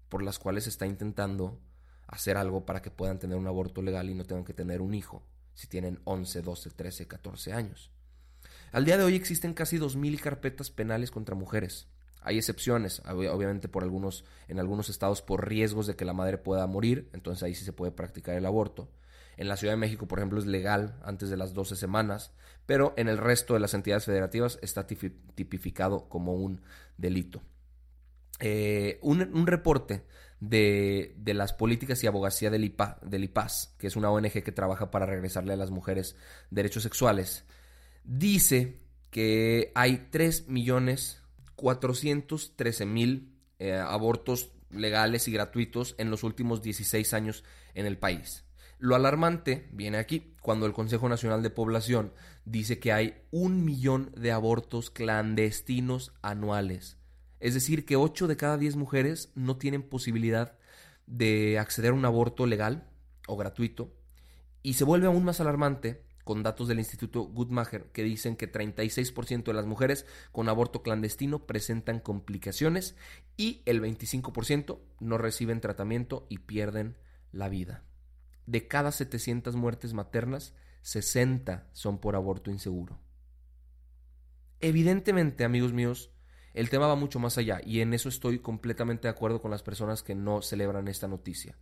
por 0.10 0.24
las 0.24 0.40
cuales 0.40 0.68
está 0.68 0.86
intentando 0.88 1.62
hacer 2.08 2.36
algo 2.36 2.66
para 2.66 2.82
que 2.82 2.92
puedan 2.92 3.20
tener 3.20 3.38
un 3.38 3.48
aborto 3.48 3.82
legal 3.82 4.10
y 4.10 4.16
no 4.16 4.26
tengan 4.26 4.44
que 4.44 4.54
tener 4.54 4.82
un 4.82 4.94
hijo 4.94 5.24
si 5.54 5.68
tienen 5.68 6.02
11, 6.04 6.42
12, 6.42 6.70
13, 6.72 7.08
14 7.08 7.54
años. 7.54 7.92
Al 8.72 8.86
día 8.86 8.98
de 8.98 9.04
hoy 9.04 9.16
existen 9.16 9.54
casi 9.54 9.78
2.000 9.78 10.20
carpetas 10.20 10.72
penales 10.72 11.12
contra 11.12 11.36
mujeres. 11.36 11.88
Hay 12.22 12.38
excepciones, 12.38 13.02
obviamente 13.06 13.68
por 13.68 13.84
algunos, 13.84 14.26
en 14.48 14.60
algunos 14.60 14.90
estados 14.90 15.22
por 15.22 15.48
riesgos 15.48 15.88
de 15.88 15.96
que 15.96 16.06
la 16.06 16.14
madre 16.14 16.38
pueda 16.38 16.68
morir, 16.68 17.10
entonces 17.14 17.44
ahí 17.44 17.56
sí 17.56 17.66
se 17.66 17.74
puede 17.74 17.92
practicar 17.92 18.36
el 18.36 18.46
aborto. 18.46 18.90
En 19.38 19.48
la 19.48 19.58
Ciudad 19.58 19.74
de 19.74 19.78
México, 19.78 20.08
por 20.08 20.20
ejemplo, 20.20 20.38
es 20.40 20.46
legal 20.46 21.00
antes 21.04 21.30
de 21.30 21.38
las 21.38 21.54
12 21.54 21.76
semanas, 21.76 22.32
pero 22.68 22.94
en 22.96 23.08
el 23.08 23.18
resto 23.18 23.56
de 23.56 23.60
las 23.60 23.74
entidades 23.74 24.06
federativas 24.06 24.60
está 24.62 24.86
tipificado 24.86 26.08
como 26.10 26.34
un 26.36 26.62
delito. 26.98 27.42
Eh, 28.40 29.00
un, 29.02 29.48
reporte 29.48 30.04
de, 30.40 31.16
las 31.26 31.54
políticas 31.54 32.04
y 32.04 32.08
abogacía 32.08 32.50
del, 32.50 32.66
IPA, 32.66 33.00
del 33.04 33.24
IPAS, 33.24 33.76
que 33.78 33.88
es 33.88 33.96
una 33.96 34.10
ONG 34.10 34.44
que 34.44 34.52
trabaja 34.52 34.92
para 34.92 35.06
regresarle 35.06 35.54
a 35.54 35.58
las 35.58 35.72
mujeres 35.72 36.16
derechos 36.50 36.84
sexuales, 36.84 37.46
dice 38.04 38.80
que 39.12 39.72
hay 39.76 40.08
3.413.000 41.62 43.30
eh, 43.60 43.76
abortos 43.76 44.52
legales 44.70 45.28
y 45.28 45.32
gratuitos 45.32 45.96
en 45.98 46.10
los 46.10 46.24
últimos 46.24 46.62
16 46.62 47.14
años 47.14 47.44
en 47.74 47.86
el 47.86 47.98
país. 47.98 48.46
Lo 48.80 48.96
alarmante 48.96 49.70
viene 49.72 50.00
aquí, 50.00 50.34
cuando 50.42 50.66
el 50.66 50.74
Consejo 50.74 51.08
Nacional 51.08 51.44
de 51.44 51.52
Población 51.52 52.14
dice 52.46 52.80
que 52.80 52.92
hay 52.92 53.22
un 53.30 53.64
millón 53.64 54.12
de 54.18 54.32
abortos 54.32 54.90
clandestinos 54.90 56.14
anuales. 56.24 56.98
Es 57.40 57.54
decir, 57.54 57.86
que 57.86 57.96
8 57.96 58.28
de 58.28 58.38
cada 58.38 58.58
10 58.58 58.78
mujeres 58.78 59.32
no 59.36 59.58
tienen 59.58 59.84
posibilidad 59.84 60.58
de 61.06 61.60
acceder 61.60 61.92
a 61.92 61.96
un 61.96 62.06
aborto 62.06 62.48
legal 62.48 62.88
o 63.28 63.38
gratuito. 63.38 63.94
Y 64.64 64.74
se 64.74 64.84
vuelve 64.84 65.08
aún 65.08 65.26
más 65.26 65.40
alarmante 65.42 66.04
con 66.24 66.44
datos 66.44 66.68
del 66.68 66.80
Instituto 66.80 67.24
Guttmacher 67.24 67.86
que 67.92 68.04
dicen 68.04 68.36
que 68.36 68.52
36% 68.52 69.44
de 69.44 69.54
las 69.54 69.66
mujeres 69.66 70.06
con 70.32 70.50
aborto 70.50 70.82
clandestino 70.82 71.46
presentan 71.46 72.00
complicaciones 72.00 72.96
y 73.38 73.62
el 73.66 73.82
25% 73.82 74.80
no 75.00 75.18
reciben 75.18 75.62
tratamiento 75.62 76.26
y 76.30 76.40
pierden 76.40 76.98
la 77.32 77.50
vida. 77.50 77.84
De 78.46 78.68
cada 78.68 78.92
700 78.92 79.56
muertes 79.56 79.94
maternas, 79.94 80.54
60 80.82 81.68
son 81.72 82.00
por 82.00 82.16
aborto 82.16 82.52
inseguro. 82.52 83.00
Evidentemente, 84.60 85.44
amigos 85.44 85.74
míos, 85.74 86.12
el 86.54 86.70
tema 86.70 86.88
va 86.88 86.96
mucho 86.96 87.20
más 87.20 87.38
allá 87.38 87.62
y 87.66 87.80
en 87.80 87.94
eso 87.94 88.10
estoy 88.10 88.40
completamente 88.40 89.08
de 89.08 89.10
acuerdo 89.10 89.42
con 89.42 89.52
las 89.52 89.64
personas 89.64 90.04
que 90.04 90.16
no 90.16 90.42
celebran 90.42 90.88
esta 90.88 91.08
noticia. 91.08 91.58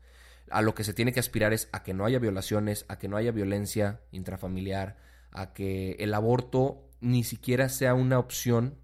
A 0.51 0.61
lo 0.61 0.75
que 0.75 0.83
se 0.83 0.93
tiene 0.93 1.13
que 1.13 1.19
aspirar 1.19 1.53
es 1.53 1.69
a 1.71 1.83
que 1.83 1.93
no 1.93 2.05
haya 2.05 2.19
violaciones, 2.19 2.85
a 2.87 2.97
que 2.97 3.07
no 3.07 3.17
haya 3.17 3.31
violencia 3.31 4.01
intrafamiliar, 4.11 4.97
a 5.31 5.53
que 5.53 5.91
el 5.99 6.13
aborto 6.13 6.89
ni 7.01 7.23
siquiera 7.23 7.69
sea 7.69 7.93
una 7.93 8.19
opción 8.19 8.77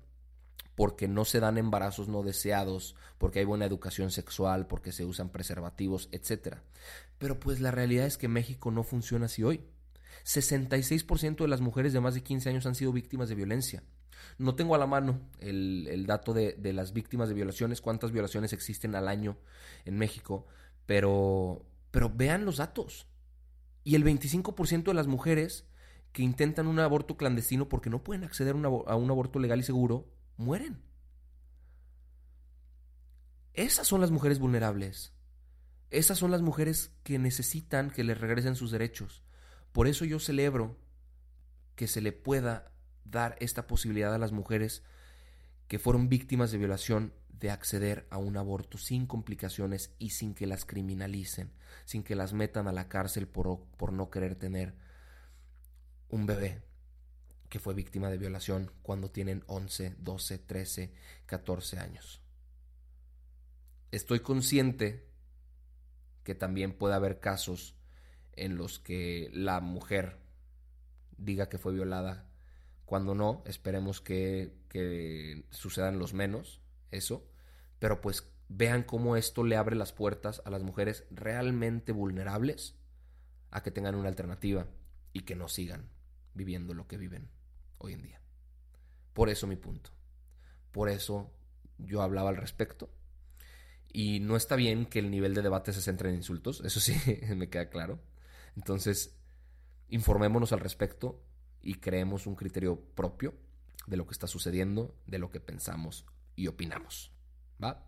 porque 0.76 1.08
no 1.08 1.26
se 1.26 1.40
dan 1.40 1.58
embarazos 1.58 2.08
no 2.08 2.22
deseados, 2.22 2.96
porque 3.18 3.40
hay 3.40 3.46
buena 3.46 3.66
educación 3.66 4.12
sexual, 4.12 4.68
porque 4.68 4.92
se 4.92 5.06
usan 5.06 5.30
preservativos, 5.30 6.10
etc. 6.12 6.58
Pero 7.18 7.40
pues 7.40 7.62
la 7.62 7.72
realidad 7.72 8.06
es 8.06 8.18
que 8.18 8.28
México 8.28 8.72
no 8.72 8.84
funciona 8.84 9.28
así 9.28 9.44
hoy. 9.44 9.62
66% 10.26 11.38
de 11.38 11.48
las 11.48 11.62
mujeres 11.62 11.94
de 11.94 12.02
más 12.02 12.14
de 12.14 12.24
15 12.24 12.50
años 12.50 12.66
han 12.66 12.76
sido 12.76 12.92
víctimas 12.92 13.30
de 13.30 13.36
violencia. 13.36 13.84
No 14.38 14.56
tengo 14.56 14.76
a 14.76 14.78
la 14.78 14.88
mano 14.88 15.22
el, 15.40 16.06
dato 16.08 16.34
de, 16.34 16.54
de, 16.54 16.74
las 16.74 16.94
víctimas 16.94 17.30
de 17.30 17.36
violaciones, 17.36 17.80
cuántas 17.80 18.12
violaciones 18.12 18.52
existen 18.54 18.96
al 18.96 19.08
año 19.08 19.38
en 19.86 19.98
México, 19.98 20.48
pero, 20.86 21.66
pero 21.92 22.10
vean 22.10 22.46
los 22.46 22.58
datos. 22.58 23.08
Y 23.84 23.96
el 23.96 24.04
25% 24.04 24.84
de 24.84 24.94
las 24.94 25.08
mujeres 25.08 25.68
que 26.12 26.24
intentan 26.24 26.68
un 26.68 26.80
aborto 26.80 27.18
clandestino 27.18 27.68
porque 27.68 27.90
no 27.90 28.04
pueden 28.04 28.24
acceder 28.24 28.56
a 28.56 28.96
un 28.96 29.12
aborto 29.12 29.40
legal 29.40 29.60
y 29.60 29.64
seguro, 29.64 30.10
mueren. 30.38 30.82
Esas 33.54 33.88
son 33.88 34.02
las 34.02 34.12
mujeres 34.12 34.40
vulnerables. 34.40 35.14
Esas 35.90 36.18
son 36.18 36.32
las 36.32 36.42
mujeres 36.42 36.92
que 37.04 37.20
necesitan 37.20 37.90
que 37.90 38.04
les 38.04 38.20
regresen 38.20 38.56
sus 38.56 38.72
derechos. 38.72 39.24
Por 39.72 39.88
eso 39.88 40.06
yo 40.06 40.20
celebro 40.20 40.78
que 41.76 41.88
se 41.88 42.02
le 42.02 42.12
pueda 42.12 42.72
dar 43.04 43.36
esta 43.40 43.68
posibilidad 43.68 44.14
a 44.14 44.18
las 44.18 44.32
mujeres 44.32 44.84
que 45.68 45.80
fueron 45.80 46.10
víctimas 46.10 46.52
de 46.52 46.58
violación 46.58 47.14
de 47.40 47.52
acceder 47.52 48.08
a 48.10 48.18
un 48.18 48.38
aborto 48.38 48.78
sin 48.78 49.06
complicaciones 49.06 49.94
y 50.00 50.12
sin 50.12 50.34
que 50.34 50.48
las 50.48 50.66
criminalicen, 50.66 51.52
sin 51.86 52.04
que 52.04 52.16
las 52.16 52.34
metan 52.34 52.68
a 52.68 52.72
la 52.72 52.88
cárcel 52.88 53.28
por, 53.28 53.60
por 53.78 53.92
no 53.92 54.10
querer 54.10 54.36
tener 54.36 54.74
un 56.10 56.26
bebé 56.26 56.62
que 57.50 57.60
fue 57.60 57.74
víctima 57.74 58.10
de 58.10 58.18
violación 58.18 58.72
cuando 58.82 59.12
tienen 59.12 59.44
11, 59.48 59.96
12, 60.00 60.38
13, 60.40 60.94
14 61.26 61.80
años. 61.80 62.22
Estoy 63.92 64.20
consciente 64.20 65.08
que 66.24 66.36
también 66.36 66.74
puede 66.74 66.96
haber 66.96 67.20
casos 67.20 67.76
en 68.34 68.58
los 68.58 68.80
que 68.80 69.30
la 69.34 69.62
mujer 69.62 70.18
diga 71.18 71.48
que 71.48 71.58
fue 71.58 71.74
violada 71.74 72.28
cuando 72.86 73.16
no, 73.16 73.44
esperemos 73.46 74.02
que, 74.02 74.54
que 74.70 75.46
sucedan 75.50 75.98
los 75.98 76.14
menos, 76.14 76.62
eso, 76.92 77.28
pero 77.80 78.02
pues 78.02 78.28
vean 78.48 78.84
cómo 78.84 79.16
esto 79.16 79.44
le 79.44 79.58
abre 79.58 79.76
las 79.76 79.92
puertas 79.92 80.42
a 80.46 80.50
las 80.50 80.64
mujeres 80.64 81.06
realmente 81.12 81.92
vulnerables 81.92 82.76
a 83.52 83.64
que 83.64 83.72
tengan 83.72 83.96
una 83.96 84.10
alternativa 84.10 84.68
y 85.14 85.22
que 85.22 85.36
no 85.36 85.48
sigan 85.48 85.90
viviendo 86.34 86.74
lo 86.74 86.88
que 86.88 86.98
viven 86.98 87.30
hoy 87.78 87.94
en 87.94 88.02
día. 88.02 88.22
Por 89.14 89.30
eso 89.30 89.48
mi 89.48 89.56
punto. 89.56 89.92
Por 90.72 90.90
eso 90.90 91.32
yo 91.78 92.02
hablaba 92.02 92.30
al 92.30 92.38
respecto. 92.38 92.90
Y 93.92 94.20
no 94.20 94.36
está 94.36 94.58
bien 94.58 94.86
que 94.86 95.00
el 95.00 95.10
nivel 95.10 95.34
de 95.34 95.42
debate 95.42 95.72
se 95.72 95.82
centre 95.82 96.10
en 96.10 96.16
insultos, 96.16 96.62
eso 96.66 96.82
sí 96.82 96.96
me 97.36 97.50
queda 97.50 97.70
claro. 97.70 98.02
Entonces, 98.58 99.16
informémonos 99.88 100.52
al 100.52 100.60
respecto 100.60 101.24
y 101.62 101.76
creemos 101.76 102.28
un 102.28 102.36
criterio 102.36 102.80
propio 102.94 103.34
de 103.88 103.98
lo 103.98 104.06
que 104.06 104.14
está 104.14 104.28
sucediendo, 104.28 104.96
de 105.08 105.20
lo 105.20 105.32
que 105.32 105.40
pensamos 105.40 106.06
y 106.36 106.48
opinamos. 106.48 107.12
¿Va? 107.64 107.86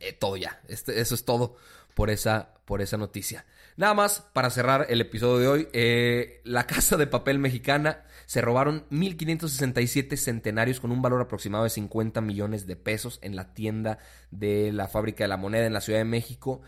Eh, 0.00 0.12
todo 0.12 0.36
ya. 0.36 0.60
Este, 0.68 1.00
eso 1.00 1.14
es 1.14 1.24
todo 1.24 1.56
por 1.94 2.10
esa, 2.10 2.54
por 2.64 2.82
esa 2.82 2.96
noticia. 2.96 3.46
Nada 3.76 3.94
más 3.94 4.20
para 4.32 4.50
cerrar 4.50 4.86
el 4.88 5.00
episodio 5.00 5.38
de 5.38 5.48
hoy. 5.48 5.68
Eh, 5.72 6.40
la 6.44 6.66
Casa 6.66 6.96
de 6.96 7.06
Papel 7.06 7.38
Mexicana 7.38 8.04
se 8.26 8.40
robaron 8.40 8.86
1.567 8.90 10.16
centenarios 10.16 10.80
con 10.80 10.92
un 10.92 11.02
valor 11.02 11.20
aproximado 11.20 11.64
de 11.64 11.70
50 11.70 12.20
millones 12.20 12.66
de 12.66 12.76
pesos 12.76 13.18
en 13.22 13.36
la 13.36 13.54
tienda 13.54 13.98
de 14.30 14.72
la 14.72 14.88
Fábrica 14.88 15.24
de 15.24 15.28
la 15.28 15.36
Moneda 15.36 15.66
en 15.66 15.72
la 15.72 15.80
Ciudad 15.80 16.00
de 16.00 16.04
México. 16.04 16.62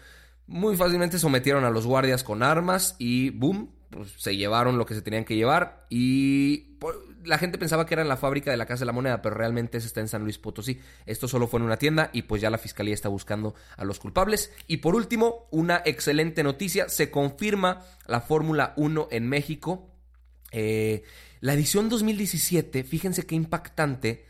Muy 0.47 0.77
fácilmente 0.77 1.19
sometieron 1.19 1.65
a 1.65 1.71
los 1.71 1.87
guardias 1.87 2.25
con 2.25 2.43
armas 2.43 2.97
y 2.99 3.31
boom, 3.31 3.75
pues, 3.91 4.13
se 4.17 4.37
llevaron 4.37 4.79
lo 4.79 4.87
que 4.87 4.95
se 4.95 5.03
tenían 5.03 5.25
que 5.25 5.37
llevar 5.37 5.87
y 5.89 6.77
la 7.25 7.39
gente 7.39 7.59
pensaba 7.59 7.87
que 7.87 7.95
era 7.95 8.03
en 8.03 8.09
la 8.09 8.17
fábrica 8.17 8.51
de 8.51 8.57
la 8.57 8.67
Casa 8.67 8.81
de 8.81 8.87
la 8.87 8.93
Moneda, 8.93 9.23
pero 9.23 9.35
realmente 9.35 9.79
está 9.79 10.01
en 10.01 10.09
San 10.09 10.23
Luis 10.23 10.39
Potosí. 10.39 10.81
Esto 11.07 11.29
solo 11.29 11.49
fue 11.49 11.61
en 11.61 11.67
una 11.67 11.77
tienda 11.77 12.11
y 12.13 12.23
pues 12.23 12.41
ya 12.41 12.51
la 12.51 12.59
fiscalía 12.59 12.95
está 12.95 13.09
buscando 13.09 13.55
a 13.77 13.85
los 13.85 13.99
culpables. 13.99 14.53
Y 14.67 14.79
por 14.79 14.95
último, 14.95 15.49
una 15.51 15.83
excelente 15.85 16.43
noticia, 16.43 16.89
se 16.89 17.11
confirma 17.11 17.85
la 18.07 18.21
Fórmula 18.21 18.73
1 18.77 19.09
en 19.11 19.29
México. 19.29 19.91
Eh, 20.53 21.03
la 21.41 21.55
edición 21.55 21.89
2017, 21.89 22.85
fíjense 22.85 23.27
qué 23.27 23.35
impactante, 23.35 24.25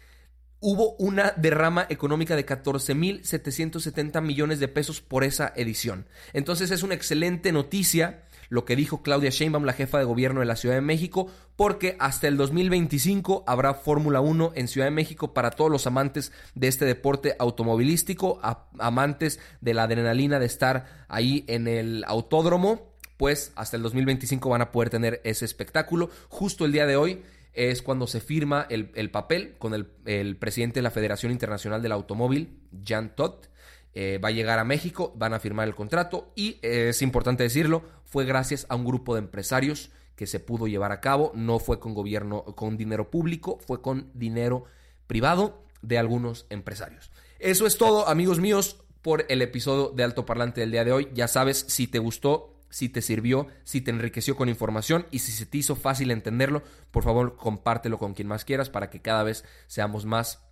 hubo 0.60 0.96
una 0.96 1.32
derrama 1.36 1.86
económica 1.88 2.36
de 2.36 2.46
14.770 2.46 4.20
millones 4.22 4.60
de 4.60 4.68
pesos 4.68 5.00
por 5.00 5.24
esa 5.24 5.52
edición. 5.56 6.06
Entonces 6.32 6.70
es 6.70 6.82
una 6.82 6.94
excelente 6.94 7.52
noticia 7.52 8.24
lo 8.48 8.64
que 8.64 8.76
dijo 8.76 9.02
Claudia 9.02 9.30
Sheinbaum, 9.30 9.64
la 9.64 9.72
jefa 9.72 9.98
de 9.98 10.04
gobierno 10.04 10.40
de 10.40 10.46
la 10.46 10.56
Ciudad 10.56 10.74
de 10.74 10.80
México, 10.80 11.28
porque 11.56 11.96
hasta 11.98 12.28
el 12.28 12.36
2025 12.36 13.44
habrá 13.46 13.74
Fórmula 13.74 14.20
1 14.20 14.52
en 14.54 14.68
Ciudad 14.68 14.86
de 14.86 14.92
México 14.92 15.34
para 15.34 15.50
todos 15.50 15.70
los 15.70 15.86
amantes 15.86 16.32
de 16.54 16.68
este 16.68 16.84
deporte 16.84 17.36
automovilístico, 17.38 18.40
amantes 18.78 19.40
de 19.60 19.74
la 19.74 19.84
adrenalina 19.84 20.38
de 20.38 20.46
estar 20.46 21.06
ahí 21.08 21.44
en 21.48 21.68
el 21.68 22.04
autódromo, 22.06 22.94
pues 23.16 23.52
hasta 23.56 23.76
el 23.76 23.82
2025 23.82 24.48
van 24.48 24.62
a 24.62 24.72
poder 24.72 24.90
tener 24.90 25.20
ese 25.24 25.44
espectáculo. 25.44 26.10
Justo 26.28 26.64
el 26.64 26.72
día 26.72 26.86
de 26.86 26.96
hoy 26.96 27.22
es 27.52 27.82
cuando 27.82 28.06
se 28.06 28.20
firma 28.20 28.66
el, 28.70 29.10
papel 29.10 29.56
con 29.58 29.74
el, 29.74 29.90
el, 30.04 30.36
presidente 30.36 30.78
de 30.78 30.82
la 30.82 30.92
Federación 30.92 31.32
Internacional 31.32 31.82
del 31.82 31.92
Automóvil, 31.92 32.60
Jan 32.86 33.14
Todt. 33.16 33.48
Eh, 33.94 34.18
va 34.22 34.28
a 34.28 34.32
llegar 34.32 34.58
a 34.58 34.64
México, 34.64 35.12
van 35.16 35.34
a 35.34 35.40
firmar 35.40 35.66
el 35.66 35.74
contrato 35.74 36.30
y 36.36 36.58
eh, 36.62 36.90
es 36.90 37.02
importante 37.02 37.42
decirlo, 37.42 37.82
fue 38.04 38.24
gracias 38.24 38.66
a 38.68 38.76
un 38.76 38.84
grupo 38.84 39.14
de 39.14 39.20
empresarios 39.20 39.90
que 40.14 40.26
se 40.26 40.40
pudo 40.40 40.66
llevar 40.66 40.92
a 40.92 41.00
cabo, 41.00 41.32
no 41.34 41.58
fue 41.58 41.80
con 41.80 41.94
gobierno, 41.94 42.44
con 42.44 42.76
dinero 42.76 43.10
público, 43.10 43.58
fue 43.66 43.80
con 43.80 44.10
dinero 44.14 44.64
privado 45.06 45.64
de 45.80 45.98
algunos 45.98 46.46
empresarios. 46.50 47.10
Eso 47.38 47.66
es 47.66 47.78
todo, 47.78 48.08
amigos 48.08 48.40
míos, 48.40 48.82
por 49.00 49.24
el 49.28 49.42
episodio 49.42 49.90
de 49.90 50.02
Alto 50.02 50.26
Parlante 50.26 50.60
del 50.60 50.72
día 50.72 50.84
de 50.84 50.92
hoy. 50.92 51.08
Ya 51.14 51.28
sabes, 51.28 51.64
si 51.68 51.86
te 51.86 51.98
gustó, 51.98 52.58
si 52.70 52.88
te 52.88 53.00
sirvió, 53.00 53.46
si 53.64 53.80
te 53.80 53.90
enriqueció 53.90 54.36
con 54.36 54.48
información 54.48 55.06
y 55.10 55.20
si 55.20 55.32
se 55.32 55.46
te 55.46 55.58
hizo 55.58 55.76
fácil 55.76 56.10
entenderlo, 56.10 56.62
por 56.90 57.04
favor 57.04 57.36
compártelo 57.36 57.98
con 57.98 58.14
quien 58.14 58.28
más 58.28 58.44
quieras 58.44 58.70
para 58.70 58.90
que 58.90 59.00
cada 59.00 59.22
vez 59.22 59.44
seamos 59.66 60.04
más 60.04 60.42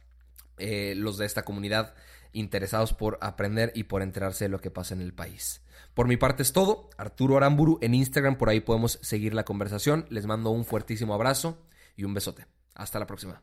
eh, 0.59 0.94
los 0.96 1.18
de 1.18 1.27
esta 1.27 1.44
comunidad 1.44 1.94
interesados 2.38 2.92
por 2.92 3.18
aprender 3.20 3.72
y 3.75 3.85
por 3.85 4.03
enterarse 4.03 4.44
de 4.44 4.49
lo 4.51 4.61
que 4.61 4.70
pasa 4.70 4.94
en 4.94 5.01
el 5.01 5.14
país. 5.14 5.62
Por 5.94 6.09
mi 6.09 6.16
parte 6.16 6.42
es 6.42 6.53
todo. 6.53 6.90
Arturo 6.99 7.37
Aramburu 7.37 7.79
en 7.81 7.94
Instagram, 7.94 8.37
por 8.37 8.49
ahí 8.49 8.61
podemos 8.61 8.99
seguir 9.03 9.35
la 9.35 9.44
conversación. 9.44 10.07
Les 10.11 10.27
mando 10.27 10.51
un 10.51 10.64
fuertísimo 10.64 11.14
abrazo 11.14 11.59
y 11.96 12.05
un 12.05 12.14
besote. 12.14 12.46
Hasta 12.75 12.99
la 12.99 13.07
próxima. 13.07 13.42